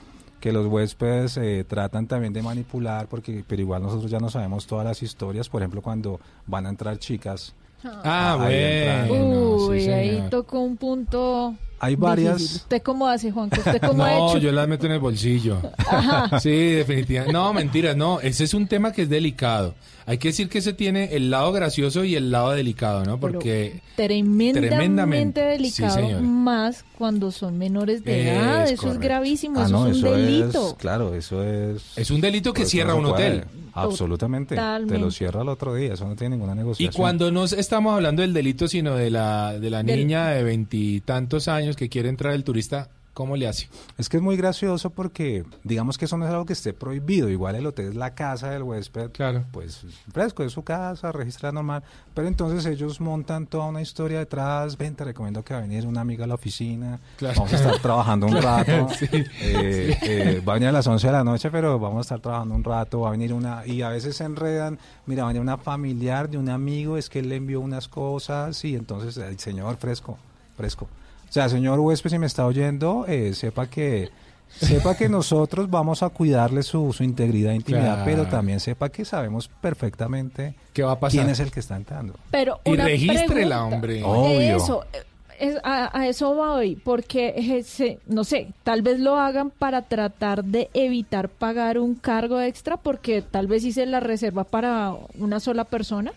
[0.44, 4.68] que los huéspedes eh, tratan también de manipular, porque pero igual nosotros ya no sabemos
[4.68, 7.56] todas las historias, por ejemplo, cuando van a entrar chicas.
[7.86, 9.56] Ah, ahí entran- bueno.
[9.68, 11.56] Uy, sí, ahí tocó un punto.
[11.80, 12.58] Hay varias- difícil.
[12.62, 13.56] ¿Usted cómo hace, Juanco?
[13.58, 14.38] ¿Usted cómo ha No, hecho?
[14.40, 15.60] yo las meto en el bolsillo.
[15.78, 16.40] Ajá.
[16.42, 17.32] Sí, definitivamente.
[17.32, 18.20] No, mentira, no.
[18.20, 19.76] Ese es un tema que es delicado.
[20.06, 23.18] Hay que decir que ese tiene el lado gracioso y el lado delicado, ¿no?
[23.18, 25.42] Porque Tremendamente, Tremendamente.
[25.42, 28.70] delicado, Sí, más cuando son menores de Es edad.
[28.70, 30.68] Eso es gravísimo, Ah, eso no, es un eso delito.
[30.70, 31.82] es, claro, eso es...
[31.98, 33.44] es un delito que cierra un hotel.
[33.76, 34.56] Absolutamente.
[34.88, 36.94] Te lo cierra el otro día, eso no tiene ninguna Y negociación.
[37.02, 41.48] cuando no estamos hablando del delito, sino de la, de la Del- niña de veintitantos
[41.48, 43.70] años que quiere entrar el turista, ¿cómo le hace?
[43.98, 47.30] Es que es muy gracioso porque, digamos que eso no es algo que esté prohibido.
[47.30, 49.12] Igual el hotel es la casa del huésped.
[49.12, 49.46] Claro.
[49.52, 51.84] Pues fresco, es su casa, registra normal.
[52.14, 54.78] Pero entonces ellos montan toda una historia detrás.
[54.78, 57.00] Ven, te recomiendo que va a venir una amiga a la oficina.
[57.18, 57.36] Claro.
[57.38, 58.90] Vamos a estar trabajando un rato.
[58.98, 59.08] sí.
[59.12, 62.20] Eh, eh, va a venir a las 11 de la noche, pero vamos a estar
[62.20, 63.02] trabajando un rato.
[63.02, 63.66] Va a venir una.
[63.66, 64.80] Y a veces se enredan.
[65.06, 66.98] Mira, va a venir una familiar de un amigo.
[66.98, 68.64] Es que él le envió unas cosas.
[68.66, 70.18] Y entonces, el señor fresco,
[70.56, 70.88] fresco.
[71.34, 74.10] O sea, señor huésped, si me está oyendo, eh, sepa que
[74.50, 78.06] sepa que nosotros vamos a cuidarle su, su integridad e intimidad, Claro.
[78.06, 81.22] pero también sepa que sabemos perfectamente ¿Qué va a pasar?
[81.22, 82.14] quién es el que está entrando.
[82.30, 84.04] Pero Y regístrela, hombre.
[84.04, 84.58] Obvio.
[84.58, 85.00] Eso, eh,
[85.40, 89.50] es- a, a eso va hoy, porque eh, se- no sé, tal vez lo hagan
[89.50, 94.94] para tratar de evitar pagar un cargo extra, porque tal vez hice la reserva para
[95.18, 96.12] una sola persona.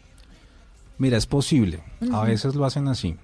[0.99, 1.81] Mira, es posible.
[2.13, 3.17] A veces lo hacen así.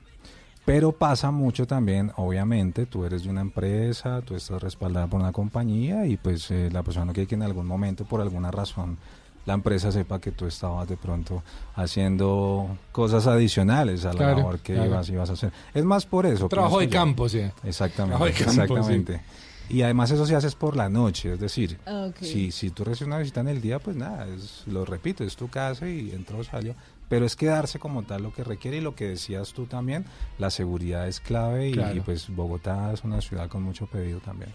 [0.65, 5.33] Pero pasa mucho también, obviamente, tú eres de una empresa, tú estás respaldada por una
[5.33, 8.97] compañía y pues eh, la persona no quiere que en algún momento, por alguna razón,
[9.45, 11.43] la empresa sepa que tú estabas de pronto
[11.75, 14.89] haciendo cosas adicionales a la Claro, labor que claro.
[14.91, 15.53] ibas, ibas a hacer.
[15.75, 16.49] Es más por eso.
[16.49, 17.41] Trabajo de campo, sí.
[17.65, 18.17] Exactamente.
[18.19, 19.21] Trabajo de campo, exactamente.
[19.69, 22.17] Y además eso se hace por la noche, es decir, Ok.
[22.21, 25.35] si, si tú recibes una visita en el día, pues nada, es, lo repito, es
[25.35, 26.75] tu casa y entró, salió.
[27.13, 30.07] Pero es quedarse como tal lo que requiere y lo que decías tú también,
[30.39, 31.95] la seguridad es clave y, Claro.
[31.95, 34.51] y, pues Bogotá es una ciudad con mucho pedido también.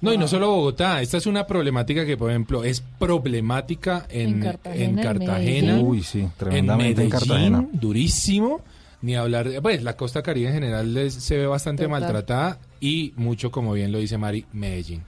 [0.00, 4.34] No, y no solo Bogotá, esta es una problemática que, por ejemplo, es problemática en,
[4.34, 5.72] En Cartagena, en en Cartagena.
[5.72, 5.86] Medellín.
[5.88, 7.68] Uy, sí, tremendamente en, Medellín, Cartagena.
[7.72, 8.60] durísimo.
[9.02, 12.00] Ni hablar, de- pues la costa caribe en general se ve bastante Total.
[12.00, 15.02] maltratada y mucho, como bien lo dice Mari, Medellín.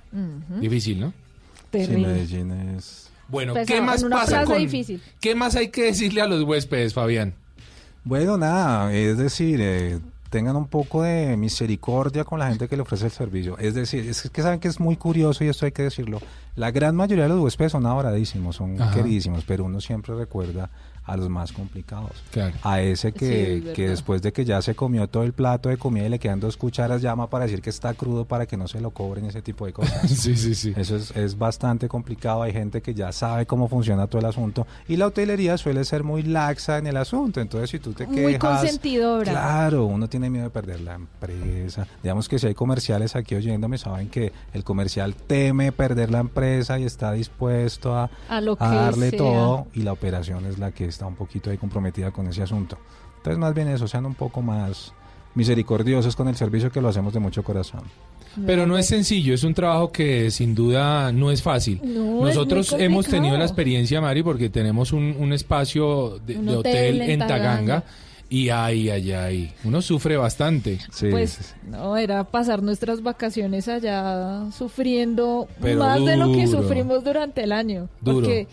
[0.61, 1.11] Difícil, ¿no?
[1.11, 1.15] Sí,
[1.71, 2.09] Terrible.
[2.09, 3.10] Medellín es...
[3.31, 5.01] Bueno, Pues, ¿qué en más pasa con, difícil.
[5.21, 7.35] ¿Qué más hay que decirle a los huéspedes, Fabián?
[8.05, 9.99] Bueno, nada, es decir, eh,
[10.31, 13.59] tengan un poco de misericordia con la gente que le ofrece el servicio.
[13.59, 16.21] Es decir, es que saben que es muy curioso y esto hay que decirlo.
[16.57, 18.95] La gran mayoría de los huéspedes son adoradísimos, son Ajá.
[18.95, 20.71] queridísimos, pero uno siempre recuerda
[21.11, 22.13] a los más complicados.
[22.31, 22.55] Claro.
[22.63, 26.07] A ese que, que después de que ya se comió todo el plato de comida
[26.07, 28.81] y le quedan dos cucharas, llama para decir que está crudo para que no se
[28.81, 30.09] lo cobren ese tipo de cosas.
[30.11, 30.73] sí, sí, sí.
[30.77, 32.43] Eso es, es bastante complicado.
[32.43, 34.67] Hay gente que ya sabe cómo funciona todo el asunto.
[34.87, 37.41] Y la hotelería suele ser muy laxa en el asunto.
[37.41, 38.61] Entonces, si tú te Muy quejas...
[38.61, 39.33] consentidora.
[39.33, 41.87] Claro, uno tiene miedo de perder la empresa.
[42.03, 46.79] Digamos que si hay comerciales aquí oyéndome, saben que el comercial teme perder la empresa
[46.79, 49.19] y está dispuesto a, A lo darle sea.
[49.19, 52.79] todo y la operación es la que está un poquito ahí comprometida con ese asunto.
[53.17, 54.93] Entonces, más bien eso, sean un poco más
[55.35, 57.83] misericordiosos con el servicio que lo hacemos de mucho corazón.
[58.47, 61.81] Pero no es sencillo, es un trabajo que sin duda no es fácil.
[61.83, 66.57] No, Nosotros hemos tenido la experiencia, Mari, porque tenemos un, un espacio de, Un de
[66.57, 67.39] hotel hotel, en en Taganga.
[67.39, 67.85] Taganga.
[68.33, 70.79] Y ay, ay, ay, uno sufre bastante.
[71.11, 77.43] Pues no, era pasar nuestras vacaciones allá sufriendo Pero más de lo que sufrimos durante
[77.43, 77.89] el año.
[78.01, 78.21] Duro.
[78.21, 78.47] Porque,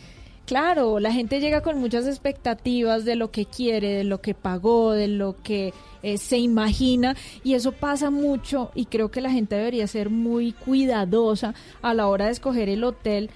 [0.47, 4.93] claro, la gente llega con muchas expectativas de lo que quiere, de lo que pagó,
[4.93, 7.15] de lo que eh, se imagina.
[7.43, 12.07] Y eso pasa mucho y creo que la gente debería ser muy cuidadosa a la
[12.07, 13.29] hora de escoger el hotel.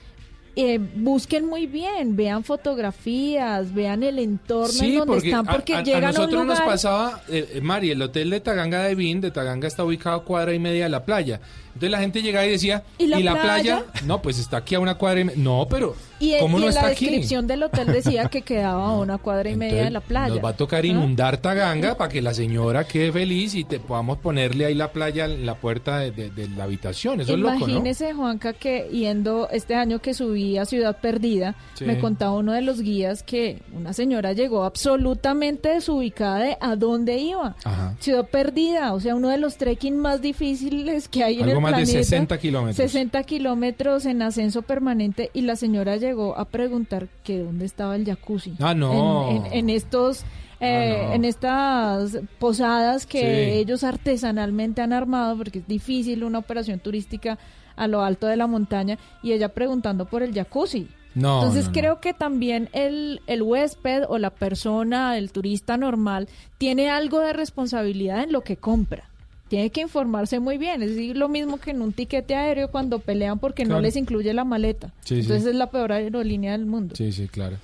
[0.56, 5.84] Eh, busquen muy bien, vean fotografías, vean el entorno en donde están, porque a, a
[5.84, 9.22] llegan a, un nosotros nos pasaba, eh, eh, Mari, el hotel de Taganga de Vin,
[9.22, 11.40] de Taganga está ubicado a cuadra y media de la playa.
[11.68, 13.86] Entonces la gente llegaba y decía, ¿Y la playa?
[14.06, 15.42] No, pues está aquí a una cuadra y media.
[15.42, 17.06] No, pero Y, ¿cómo y no en está la aquí?
[17.06, 20.36] descripción del hotel decía que quedaba a una cuadra y media de la playa.
[20.36, 24.18] Nos va a tocar inundar Taganga para que la señora quede feliz y te podamos
[24.18, 27.22] ponerle ahí la playa en la puerta de, de- de la habitación.
[27.22, 27.66] Eso es loco, ¿no?
[27.70, 31.86] Imagínese, Juanca, que yendo este año que subí a Ciudad Perdida, Sí.
[31.86, 37.18] me contaba uno de los guías que una señora llegó absolutamente desubicada de a dónde
[37.18, 37.56] iba.
[37.64, 37.96] Ajá.
[38.00, 41.72] Ciudad Perdida, o sea, uno de los trekking más difíciles que hay en el más
[41.72, 41.92] de planeta.
[42.04, 42.76] 60 kilómetros.
[42.78, 48.06] 60 kilómetros en ascenso permanente y la señora llegó a preguntar que dónde estaba el
[48.06, 48.54] jacuzzi.
[48.60, 49.30] Ah, no.
[49.30, 50.24] En, en- en estos...
[50.64, 51.14] eh, Ah, no.
[51.16, 53.58] En estas posadas que Sí.
[53.60, 57.40] ellos artesanalmente han armado, porque es difícil una operación turística
[57.76, 60.88] a lo alto de la montaña, y ella preguntando por el jacuzzi.
[61.14, 61.74] No, Entonces no, no.
[61.74, 67.34] creo que también el, el huésped o la persona, el turista normal, tiene algo de
[67.34, 69.10] responsabilidad en lo que compra.
[69.50, 70.82] Tiene que informarse muy bien.
[70.82, 74.34] Es decir, lo mismo que en un tiquete aéreo cuando pelean porque no les incluye
[74.34, 74.94] la maleta.
[75.02, 75.22] Sí, sí.
[75.24, 76.96] Entonces es la peor aerolínea del mundo.
[76.96, 77.58] Sí, sí, claro.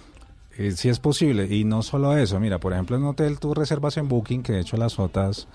[0.57, 1.47] Eh, sí es posible.
[1.55, 2.41] Y no solo eso.
[2.41, 5.47] Mira, por ejemplo, en un hotel tú reservas en Booking, que de hecho las OTAs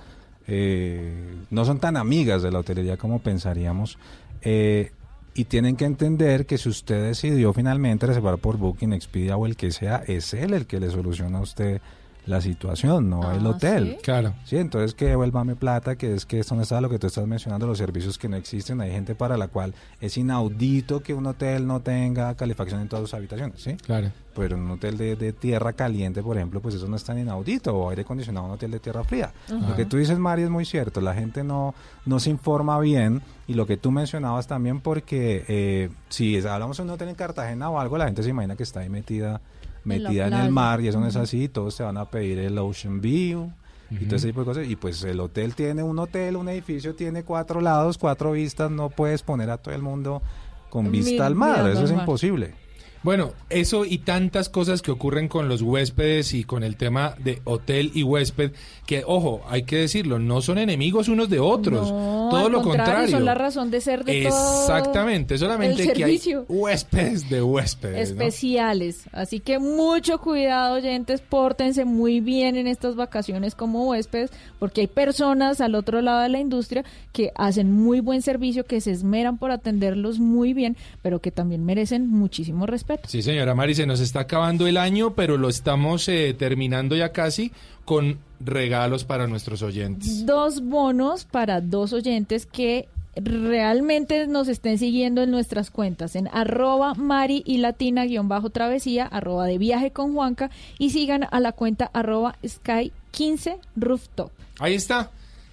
[0.47, 3.99] eh, no son tan amigas de la hotelería como pensaríamos.
[4.43, 4.93] Eh,
[5.35, 9.57] y tienen que entender que si usted decidió finalmente reservar por Booking, Expedia o el
[9.57, 11.81] que sea, es él el que le soluciona a usted
[12.27, 13.99] la situación, no el hotel.
[14.03, 14.35] Claro.
[14.45, 17.27] Sí, entonces que devuélvame plata, que es que esto no está lo que tú estás
[17.27, 18.81] mencionando, los servicios que no existen.
[18.81, 23.03] Hay gente para la cual es inaudito que un hotel no tenga calefacción en todas
[23.05, 23.75] sus habitaciones, ¿sí?
[23.75, 24.13] Claro.
[24.35, 27.19] Pero en un hotel de, de tierra caliente, por ejemplo, pues eso no es tan
[27.19, 29.33] inaudito, o aire acondicionado en un hotel de tierra fría.
[29.49, 31.75] Lo que tú dices, Mari, es muy cierto, la gente no,
[32.07, 36.83] no se informa bien, y lo que tú mencionabas también, porque eh, si hablamos de
[36.85, 39.43] un hotel en Cartagena o algo, la gente se imagina que está ahí metida,
[39.85, 42.59] metida en, el mar, y eso no es así, todos te van a pedir el
[42.59, 43.53] Ocean View,
[43.91, 44.67] y todo ese tipo de cosas.
[44.69, 48.89] Y pues el hotel tiene un hotel, un edificio tiene cuatro lados, cuatro vistas, no
[48.89, 50.23] puedes poner a todo el mundo
[50.71, 52.55] con vista al mar, eso es imposible.
[53.03, 57.41] Bueno, eso y tantas cosas que ocurren con los huéspedes y con el tema de
[57.43, 58.53] hotel y huésped,
[58.87, 62.63] que ojo, hay que decirlo, no son enemigos unos de otros, No, todo al lo
[62.63, 63.17] contrario, contrario.
[63.17, 68.15] son la razón de ser de todo Exactamente, solamente el que hay huéspedes de huéspedes.
[68.15, 68.23] ¿no?
[68.23, 69.03] especiales.
[69.11, 74.31] Así que mucho cuidado, oyentes, pórtense muy bien en estas vacaciones como huéspedes,
[74.61, 78.81] porque hay personas al otro lado de la industria que hacen muy buen servicio, que
[78.81, 82.92] se esmeran por atenderlos muy bien, pero que también merecen muchísimo respeto.
[83.07, 87.13] Sí, señora Mari, se nos está acabando el año, pero lo estamos eh, terminando ya
[87.13, 87.53] casi
[87.85, 90.27] con regalos para nuestros oyentes.
[90.27, 96.95] Dos bonos para dos oyentes que realmente nos estén siguiendo en nuestras cuentas en arroba
[96.95, 101.53] mari y latina guion bajo travesía arroba de viaje con Juanca y sigan a la
[101.53, 104.31] cuenta arroba sky 15 rooftop.
[104.59, 105.11] Ahí está.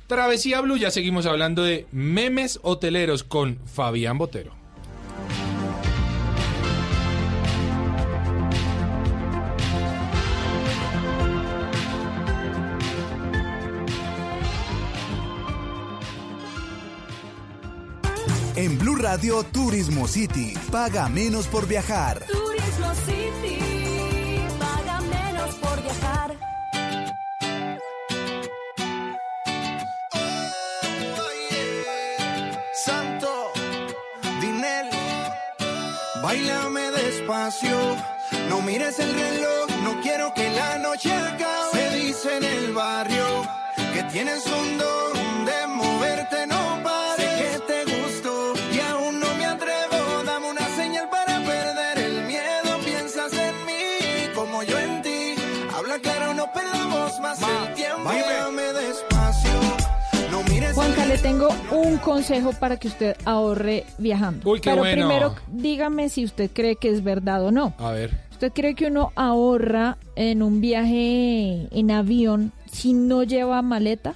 [0.08, 4.59] Travesía Blue, ya seguimos hablando de memes hoteleros con Fabián Botero.
[19.00, 22.20] Radio Turismo City, paga menos por viajar.
[22.26, 23.58] Turismo City,
[24.60, 26.36] paga menos por viajar.
[32.74, 33.52] Santo,
[34.42, 34.90] Dinel,
[36.22, 37.78] bailame despacio,
[38.50, 41.72] no mires el reloj, no quiero quiero que la noche acabe.
[41.72, 43.48] Se dice en el barrio
[43.94, 46.59] que tienes un don de moverte, no
[57.22, 58.10] más el tiempo.
[58.74, 59.52] Despacio.
[60.74, 64.50] Juanca, le tengo un consejo para que usted ahorre viajando.
[64.50, 64.96] Uy, qué Pero bueno.
[65.08, 67.74] primero dígame si usted cree que es verdad o no.
[67.78, 68.18] A ver.
[68.32, 74.16] ¿Usted cree que uno ahorra en un viaje en avión si no lleva maleta?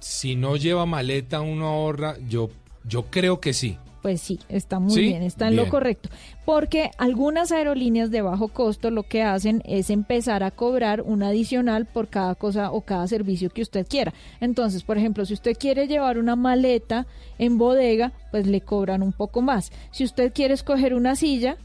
[0.00, 2.16] Si no lleva maleta, uno ahorra.
[2.28, 2.50] Yo,
[2.84, 3.78] yo creo que sí.
[4.04, 5.00] Pues sí, está muy ¿Sí?
[5.00, 6.10] bien, está en lo correcto.
[6.44, 11.86] Porque algunas aerolíneas de bajo costo lo que hacen es empezar a cobrar un adicional
[11.86, 14.12] por cada cosa o cada servicio que usted quiera.
[14.42, 17.06] Entonces, por ejemplo, si usted quiere llevar una maleta
[17.38, 19.72] en bodega, pues le cobran un poco más.
[19.90, 21.56] Si usted quiere escoger una silla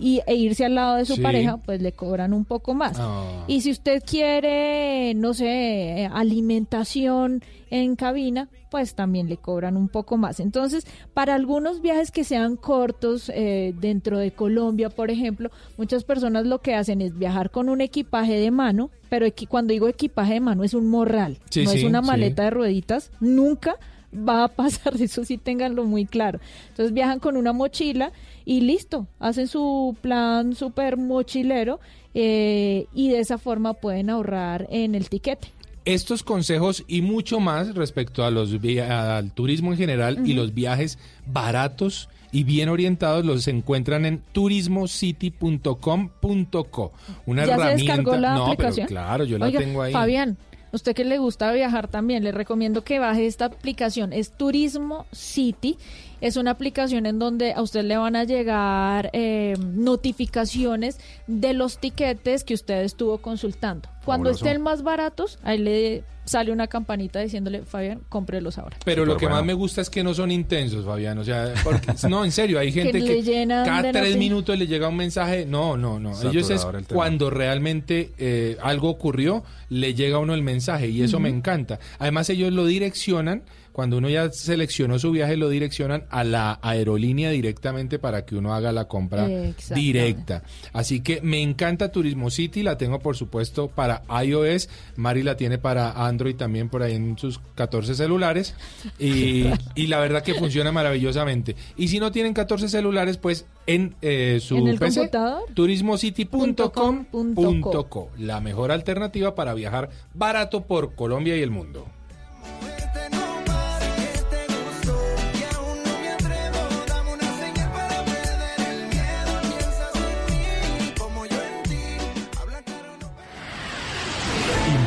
[0.00, 1.20] y, e irse al lado de su Sí.
[1.22, 2.96] pareja, pues le cobran un poco más.
[3.00, 3.44] Ah.
[3.48, 9.88] Y si usted quiere, no sé, eh, alimentación en cabina, pues también le cobran un
[9.88, 10.40] poco más.
[10.40, 16.46] Entonces, para algunos viajes que sean cortos eh, dentro de Colombia, por ejemplo, muchas personas
[16.46, 20.40] lo que hacen es viajar con un equipaje de mano, pero cuando digo equipaje de
[20.40, 23.76] mano es un morral, Sí, no es una maleta de rueditas, nunca
[24.14, 26.40] va a pasar eso, sí ténganlo muy claro.
[26.68, 28.12] Entonces viajan con una mochila
[28.48, 31.80] y listo, hacen su plan súper mochilero
[32.14, 35.48] eh, y de esa forma pueden ahorrar en el tiquete.
[35.84, 38.50] Estos consejos y mucho más respecto a los
[38.88, 46.92] al turismo en general y los viajes baratos y bien orientados los encuentran en turismocity.com.co.
[47.26, 47.96] Una ¿Ya se herramienta.
[47.96, 48.86] descargó la no, aplicación?
[48.86, 49.92] pero claro, yo Oiga, la tengo ahí.
[49.92, 50.38] Fabián,
[50.72, 54.14] usted que le gusta viajar también, le recomiendo que baje esta aplicación.
[54.14, 55.76] Es Turismo City.
[56.20, 61.78] Es una aplicación en donde a usted le van a llegar eh, notificaciones de los
[61.78, 63.88] tiquetes que usted estuvo consultando.
[64.04, 64.46] Cuando Fabuloso.
[64.46, 68.76] estén más baratos, ahí le sale una campanita diciéndole, Fabián, cómprelos ahora.
[68.84, 71.18] Pero lo que más me gusta es que no son intensos, Fabián.
[71.18, 74.96] O sea, porque- no, en serio, hay gente que, cada tres minutos le llega un
[74.96, 75.46] mensaje.
[75.46, 76.12] No, no, no.
[76.22, 81.02] Ellos es el cuando realmente eh, algo ocurrió, le llega a uno el mensaje y
[81.02, 81.78] eso me encanta.
[81.98, 83.42] Además, ellos lo direccionan.
[83.78, 88.52] Cuando uno ya seleccionó su viaje, lo direccionan a la aerolínea directamente para que uno
[88.52, 89.28] haga la compra
[89.72, 90.42] directa.
[90.72, 95.58] Así que me encanta Turismo City, la tengo por supuesto para iOS, Mari la tiene
[95.58, 98.56] para Android también por ahí en sus 14 celulares
[98.98, 99.44] y,
[99.76, 101.54] y la verdad que funciona maravillosamente.
[101.76, 105.08] Y si no tienen 14 celulares, pues en eh, su ¿En PC,
[105.54, 111.86] turismocity.com.co, la mejor alternativa para viajar barato por Colombia y el mundo.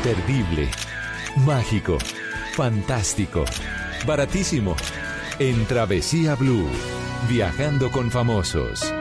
[0.04, 0.68] Imperdible,
[1.46, 2.00] mágico,
[2.56, 3.46] fantástico,
[4.04, 4.76] baratísimo.
[5.38, 6.68] En Travesía Blue,
[7.30, 8.92] viajando con famosos.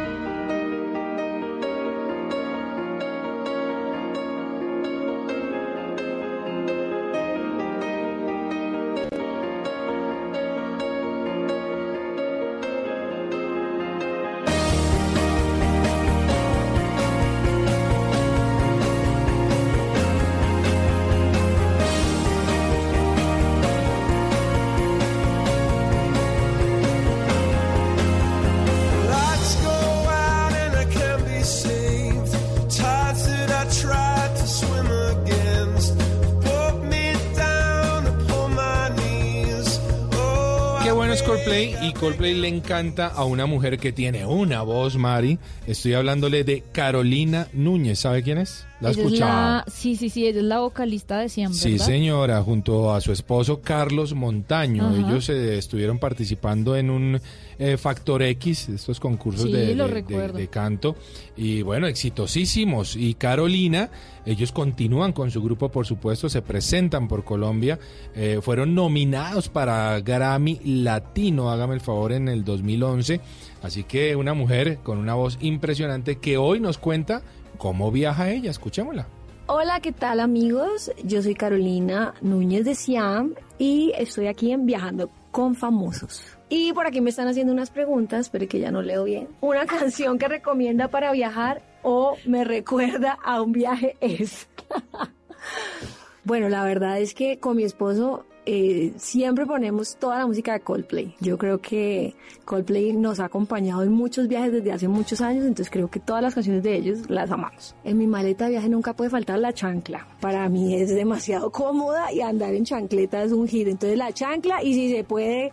[42.20, 45.38] Coldplay le encanta a una mujer que tiene una voz, Mari.
[45.66, 48.00] Estoy hablándole de Carolina Núñez.
[48.00, 48.66] ¿Sabe quién es?
[48.78, 49.32] ¿La Ella es escuchado?
[49.32, 51.58] la- sí, sí, sí, ella es la vocalista de siempre.
[51.58, 54.86] Sí, señora, junto a su esposo Carlos Montaño.
[54.90, 54.98] Ajá.
[55.08, 57.20] Ellos eh, estuvieron participando en un
[57.62, 60.38] eh, Factor X, estos concursos Sí, de, lo de- de- recuerdo.
[60.38, 60.96] de canto.
[61.36, 62.96] Y bueno, exitosísimos.
[62.96, 63.90] Y Carolina,
[64.26, 67.78] ellos continúan con su grupo, por supuesto, se presentan por Colombia.
[68.14, 73.20] eh, fueron nominados para Grammy Latino, hágame el favor, en el 2011.
[73.62, 77.22] Así que una mujer con una voz impresionante que hoy nos cuenta
[77.58, 78.50] cómo viaja ella.
[78.50, 79.06] Escuchémosla.
[79.48, 80.90] Hola, ¿qué tal amigos?
[81.04, 86.22] Yo soy Carolina Núñez de Siam y estoy aquí en Viajando con Famosos.
[86.50, 89.28] Y por aquí me están haciendo unas preguntas, pero que ya no leo bien.
[89.40, 94.48] Una canción que recomienda para viajar o me recuerda a un viaje es.
[96.24, 100.60] bueno, la verdad es que con mi esposo eh, siempre ponemos toda la música de
[100.60, 101.14] Coldplay.
[101.20, 105.70] Yo creo que Coldplay nos ha acompañado en muchos viajes desde hace muchos años, entonces
[105.70, 107.76] creo que todas las canciones de ellos las amamos.
[107.84, 110.08] En mi maleta de viaje nunca puede faltar la chancla.
[110.20, 113.68] Para mí es demasiado cómoda y andar en chancleta es un hit.
[113.68, 115.52] Entonces la chancla y si se puede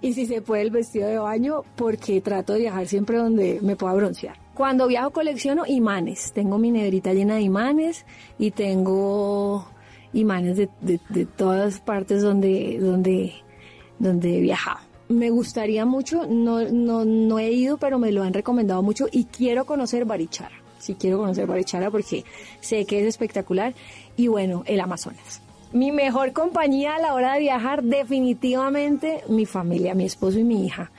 [0.00, 3.76] y si se puede el vestido de baño porque trato de viajar siempre donde me
[3.76, 4.36] pueda broncear.
[4.54, 8.04] Cuando viajo colecciono imanes, tengo mi negrita llena de imanes
[8.38, 9.68] y tengo
[10.12, 13.34] imanes de, de- de todas partes donde, donde,
[13.98, 14.78] donde he viajado.
[15.08, 19.24] Me gustaría mucho, no, no, no he ido, pero me lo han recomendado mucho y
[19.24, 20.54] quiero conocer Barichara.
[20.78, 22.24] Sí quiero conocer Barichara porque
[22.60, 23.74] sé que es espectacular
[24.16, 25.40] y bueno, el Amazonas.
[25.72, 30.64] Mi mejor compañía a la hora de viajar, definitivamente mi familia, mi esposo y mi
[30.64, 30.90] hija.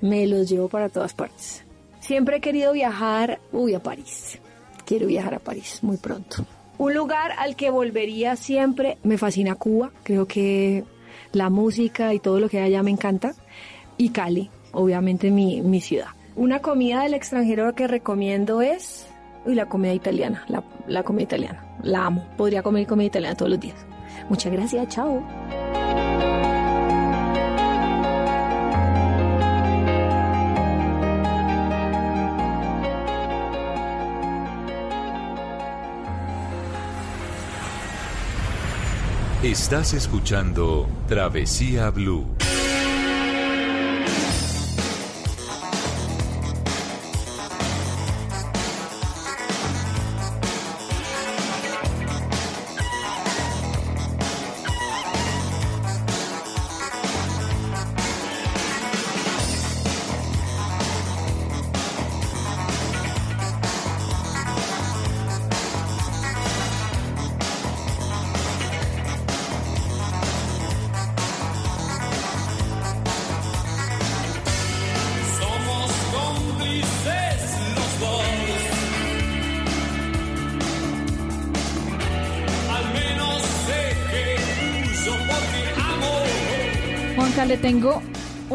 [0.00, 1.64] Me los llevo para todas partes.
[2.00, 4.38] Siempre he querido viajar, uy, a París.
[4.84, 6.44] Quiero viajar a París muy pronto.
[6.76, 9.92] Un lugar al que volvería siempre, me fascina Cuba.
[10.02, 10.84] Creo que
[11.32, 13.34] la música y todo lo que hay allá me encanta.
[13.96, 16.08] Y Cali, obviamente mi, mi ciudad.
[16.34, 19.06] Una comida del extranjero que recomiendo es
[19.46, 20.44] uy, la comida italiana.
[20.48, 21.64] La, la comida italiana.
[21.82, 22.24] La amo.
[22.36, 23.76] Podría comer comida italiana todos los días.
[24.28, 24.88] Muchas gracias.
[24.88, 25.22] Chao.
[39.42, 42.41] Estás escuchando Travesía Blue.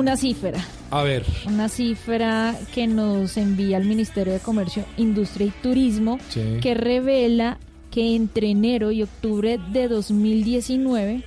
[0.08, 0.66] Una cifra.
[0.90, 1.26] A ver.
[1.46, 6.60] Una cifra que nos envía el Ministerio de Comercio, Industria y Turismo, Sí.
[6.62, 7.58] que revela
[7.92, 11.24] que entre enero y octubre de 2019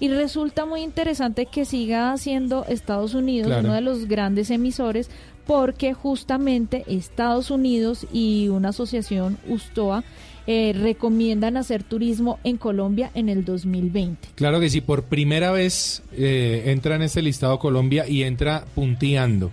[0.00, 3.64] Y resulta muy interesante que siga siendo Estados Unidos Claro.
[3.64, 5.10] uno de los grandes emisores
[5.46, 10.04] porque justamente Estados Unidos y una asociación Ustoa
[10.50, 14.28] eh, recomiendan hacer turismo en Colombia en el 2020.
[14.34, 19.50] Claro que sí, por primera vez eh, entra en este listado Colombia y entra punteando.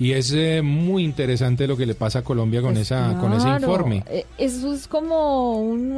[0.00, 3.48] Y es eh, muy interesante lo que le pasa a Colombia con, esa, con ese
[3.48, 4.02] informe.
[4.10, 5.96] eh, Eso es como un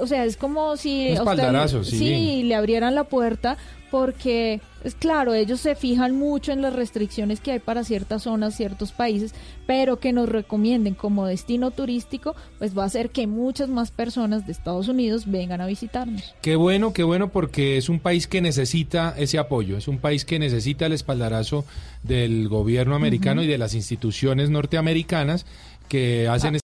[0.00, 2.42] o sea, es como si Un usted- espaldarazo, sí.
[2.42, 3.56] le abrieran la puerta
[3.90, 8.56] porque es claro, ellos se fijan mucho en las restricciones que hay para ciertas zonas,
[8.56, 9.34] ciertos países,
[9.66, 14.46] pero que nos recomienden como destino turístico, pues va a hacer que muchas más personas
[14.46, 16.34] de Estados Unidos vengan a visitarnos.
[16.40, 20.24] Qué bueno, qué bueno, porque es un país que necesita ese apoyo, es un país
[20.24, 21.64] que necesita el espaldarazo
[22.02, 25.44] del gobierno americano y de las instituciones norteamericanas
[25.88, 26.60] que hacen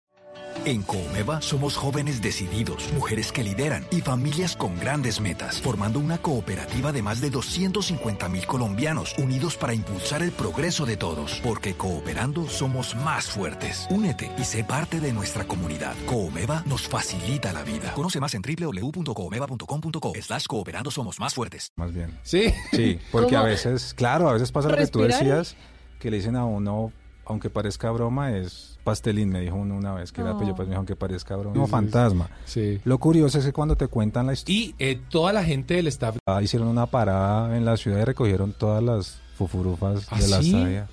[0.65, 6.17] En Comeva somos jóvenes decididos, mujeres que lideran y familias con grandes metas, formando una
[6.19, 11.73] cooperativa de más de 250 mil colombianos unidos para impulsar el progreso de todos, porque
[11.75, 13.87] cooperando somos más fuertes.
[13.89, 15.95] Únete y sé parte de nuestra comunidad.
[16.05, 17.93] Comeva nos facilita la vida.
[17.93, 20.13] Conoce más en www.comeva.com.co.
[20.15, 21.73] Estás cooperando somos más fuertes.
[21.75, 22.17] Más bien.
[22.23, 22.53] Sí.
[22.71, 23.41] Sí, porque ¿Cómo?
[23.41, 25.25] a veces, claro, a veces pasa lo que tú Respirar.
[25.41, 25.57] decías,
[25.99, 26.93] que le dicen a uno,
[27.25, 30.39] aunque parezca broma, es pastelín, me dijo uno una vez, que era Oh.
[30.39, 31.53] pello, pues me dijo, aunque parezca broma.
[31.53, 32.29] Sí, No, sí, fantasma.
[32.45, 32.79] Sí.
[32.83, 34.55] Lo curioso es que cuando te cuentan la historia...
[34.59, 36.17] Y eh, toda la gente del staff...
[36.41, 40.55] hicieron una parada en la ciudad y recogieron todas las fufurufas ¿Ah, de la sí?
[40.55, 40.87] estadía.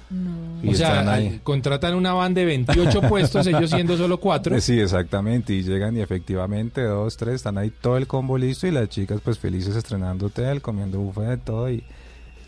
[0.62, 1.40] Y o sea, ahí.
[1.42, 4.58] contratan una van de 28 puestos, ellos siendo solo cuatro.
[4.60, 5.52] Sí, exactamente.
[5.52, 9.20] Y llegan y efectivamente dos, tres, están ahí todo el combo listo y las chicas
[9.22, 11.84] pues felices estrenando hotel, comiendo buffet, todo y,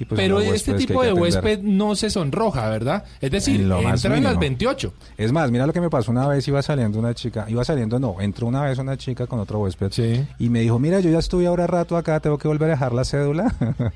[0.04, 3.04] pues Pero este que tipo de que huésped no se sonroja, ¿verdad?
[3.20, 4.40] Es decir, En más entran las mínimo.
[4.40, 4.92] 28.
[5.16, 7.98] Es más, mira lo que me pasó una vez, iba saliendo una chica, iba saliendo,
[7.98, 9.92] no, entró una vez una chica con otro huésped
[10.38, 12.92] y me dijo, mira, yo ya estuve ahora rato acá, tengo que volver a dejar
[12.92, 13.52] la cédula.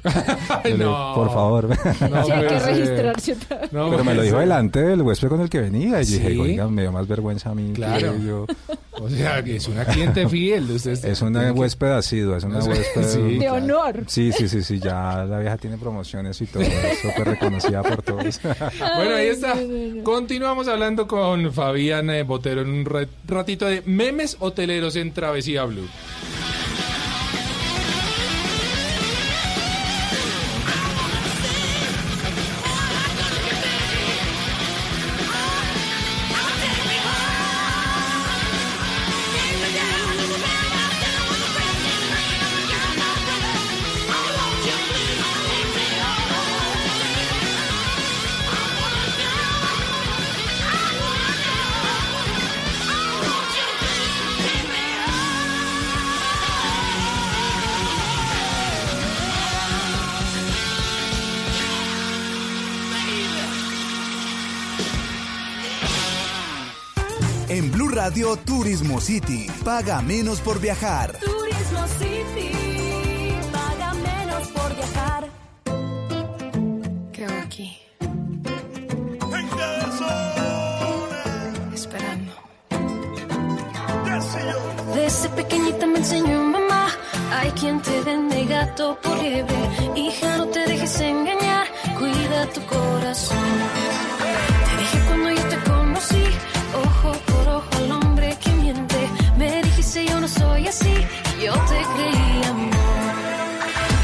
[0.76, 1.12] No.
[1.14, 1.68] Por favor.
[1.68, 3.72] No, Sí, hay que registrarse otra vez.
[3.72, 6.68] no, Pero me lo dijo delante del huésped con el que venía y dije, oiga,
[6.68, 7.68] me dio más vergüenza a mí.
[7.68, 8.16] que Claro.
[8.18, 8.46] yo.
[8.98, 10.70] O sea, que es una cliente fiel.
[10.70, 13.02] Usted Es una que- huésped asidua, es una huésped...
[13.02, 13.54] sí, De claro.
[13.57, 14.04] honor.
[14.07, 18.03] Sí, sí, sí, sí, ya la vieja tiene promociones y todo, es súper reconocida por
[18.03, 18.40] todos.
[18.97, 19.55] Bueno, ahí está.
[20.03, 25.64] Continuamos hablando con Fabián eh, Botero en un ra- ratito de memes hoteleros en Travesía
[25.64, 25.88] Blue.
[68.17, 69.47] Turismo City.
[69.62, 71.19] Paga menos por viajar.
[71.19, 72.51] Turismo City,
[73.53, 75.29] paga menos por viajar.
[77.12, 77.79] ¿Qué hago aquí?
[81.75, 82.33] Esperando.
[84.95, 86.87] Desde pequeñita me enseñó mamá,
[87.39, 89.59] hay quien te vende gato por liebre.
[89.95, 91.67] Hija, no te dejes engañar,
[91.99, 93.47] cuida tu corazón.
[94.64, 96.25] Te dije cuando yo te conocí,
[96.83, 97.26] ojo
[100.39, 100.95] soy así,
[101.45, 102.74] yo te creí amor.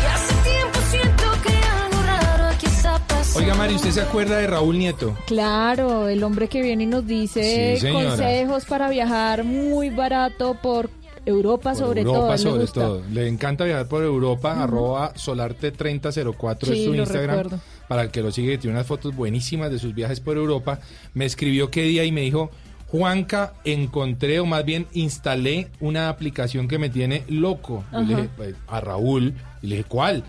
[0.03, 3.39] Y hace tiempo siento que algo raro aquí está pasando.
[3.41, 5.17] Oiga, Mari, ¿usted se acuerda de Raúl Nieto?
[5.27, 10.91] Claro, el hombre que viene y nos dice Sí, consejos para viajar muy barato por
[11.25, 12.31] Europa sobre Europa todo.
[12.31, 12.81] a él le sobre gusta.
[12.81, 13.03] todo.
[13.13, 17.37] Le encanta viajar por Europa, arroba solarte3004 es Sí, su lo Instagram.
[17.37, 17.61] recuerdo.
[17.89, 20.81] Para el que lo sigue, tiene unas fotos buenísimas de sus viajes por Europa.
[21.15, 22.51] Me escribió qué día y me dijo,
[22.93, 27.85] Juanca, encontré o más bien instalé una aplicación que me tiene loco.
[27.91, 29.33] Yo le dije, pues, a Raúl,
[29.63, 30.25] y le dije, ¿cuál?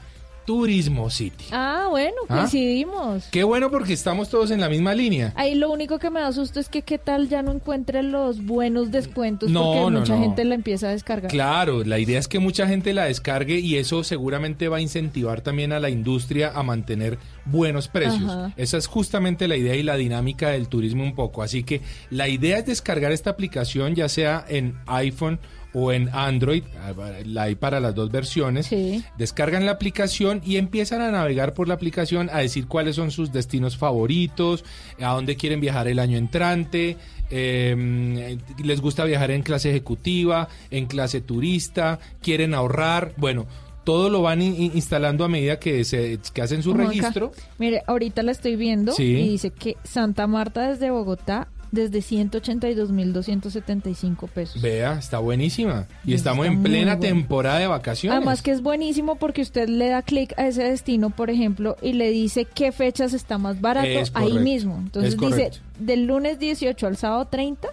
[0.45, 1.45] Turismo City.
[1.51, 2.37] Ah, bueno, ¿Ah?
[2.39, 3.25] coincidimos.
[3.31, 5.33] Qué bueno porque estamos todos en la misma línea.
[5.35, 8.43] Ahí lo único que me da susto es que qué tal ya no encuentre los
[8.45, 10.21] buenos descuentos No, porque no, mucha no.
[10.21, 11.31] gente la empieza a descargar.
[11.31, 15.41] Claro, la idea es que mucha gente la descargue y eso seguramente va a incentivar
[15.41, 18.29] también a la industria a mantener buenos precios.
[18.29, 18.53] Ajá.
[18.57, 21.43] Esa es justamente la idea y la dinámica del turismo un poco.
[21.43, 25.39] Así que la idea es descargar esta aplicación ya sea en iPhone
[25.73, 26.93] o en Android, ah,
[27.25, 28.69] la hay para las dos versiones.
[29.17, 33.31] Descargan la aplicación y empiezan a navegar por la aplicación a decir cuáles son sus
[33.31, 34.63] destinos favoritos,
[35.01, 36.97] a dónde quieren viajar el año entrante,
[37.31, 43.47] eh, les gusta viajar en clase ejecutiva, en clase turista, quieren ahorrar, bueno,
[43.83, 47.31] todo lo van in- instalando a medida que, se, que hacen su registro.
[47.59, 49.03] Mire, ahorita la estoy viendo Sí.
[49.03, 54.61] y dice que Santa Marta desde Bogotá desde 182.275 pesos.
[54.61, 55.87] Vea, está buenísima.
[56.05, 58.15] Y estamos en plena temporada de vacaciones.
[58.15, 61.93] Además que es buenísimo porque usted le da clic a ese destino, por ejemplo, y
[61.93, 64.77] le dice qué fechas está más barato Es ahí correcto, mismo.
[64.77, 65.49] Entonces es dice,
[65.79, 67.67] del lunes 18 al sábado 30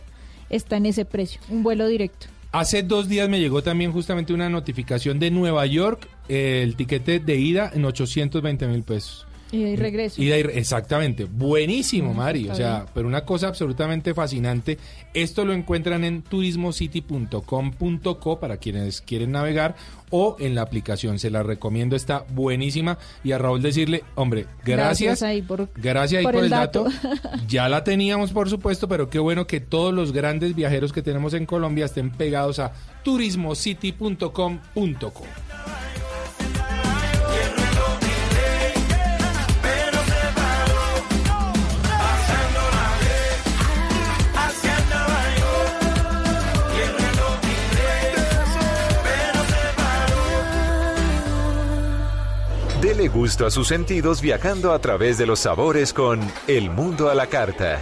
[0.48, 2.28] está en ese precio, un vuelo directo.
[2.53, 7.20] Hace dos días me llegó también justamente una notificación de Nueva York, eh, el tiquete
[7.20, 9.26] de ida en 820 mil pesos.
[9.53, 10.22] Y ahí regreso.
[10.22, 12.40] Ida y exactamente, buenísimo, Mm, Mari.
[12.42, 12.86] está O sea, bien.
[12.94, 14.78] pero una cosa absolutamente fascinante.
[15.12, 19.74] Esto lo encuentran en turismocity.com.co para quienes quieren navegar
[20.11, 21.18] o en la aplicación.
[21.18, 22.96] Se la recomiendo, está buenísima.
[23.24, 25.20] Y a Raúl decirle, hombre, gracias.
[25.20, 26.84] Gracias ahí por, Gracias ahí por por, el el dato.
[26.84, 27.18] dato.
[27.48, 31.34] ya la teníamos, por supuesto, pero qué bueno que todos los grandes viajeros que tenemos
[31.34, 32.72] en Colombia estén pegados a
[33.03, 35.24] turismocity.com.co.
[52.91, 57.14] Dele gusto a sus sentidos viajando a través de los sabores con El Mundo a
[57.14, 57.80] la Carta.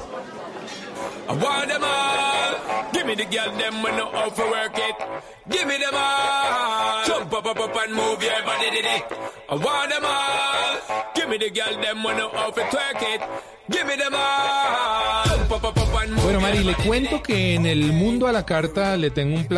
[16.22, 19.56] Bueno, Mari, le cuento que en el mundo a la carta le tengo un plan.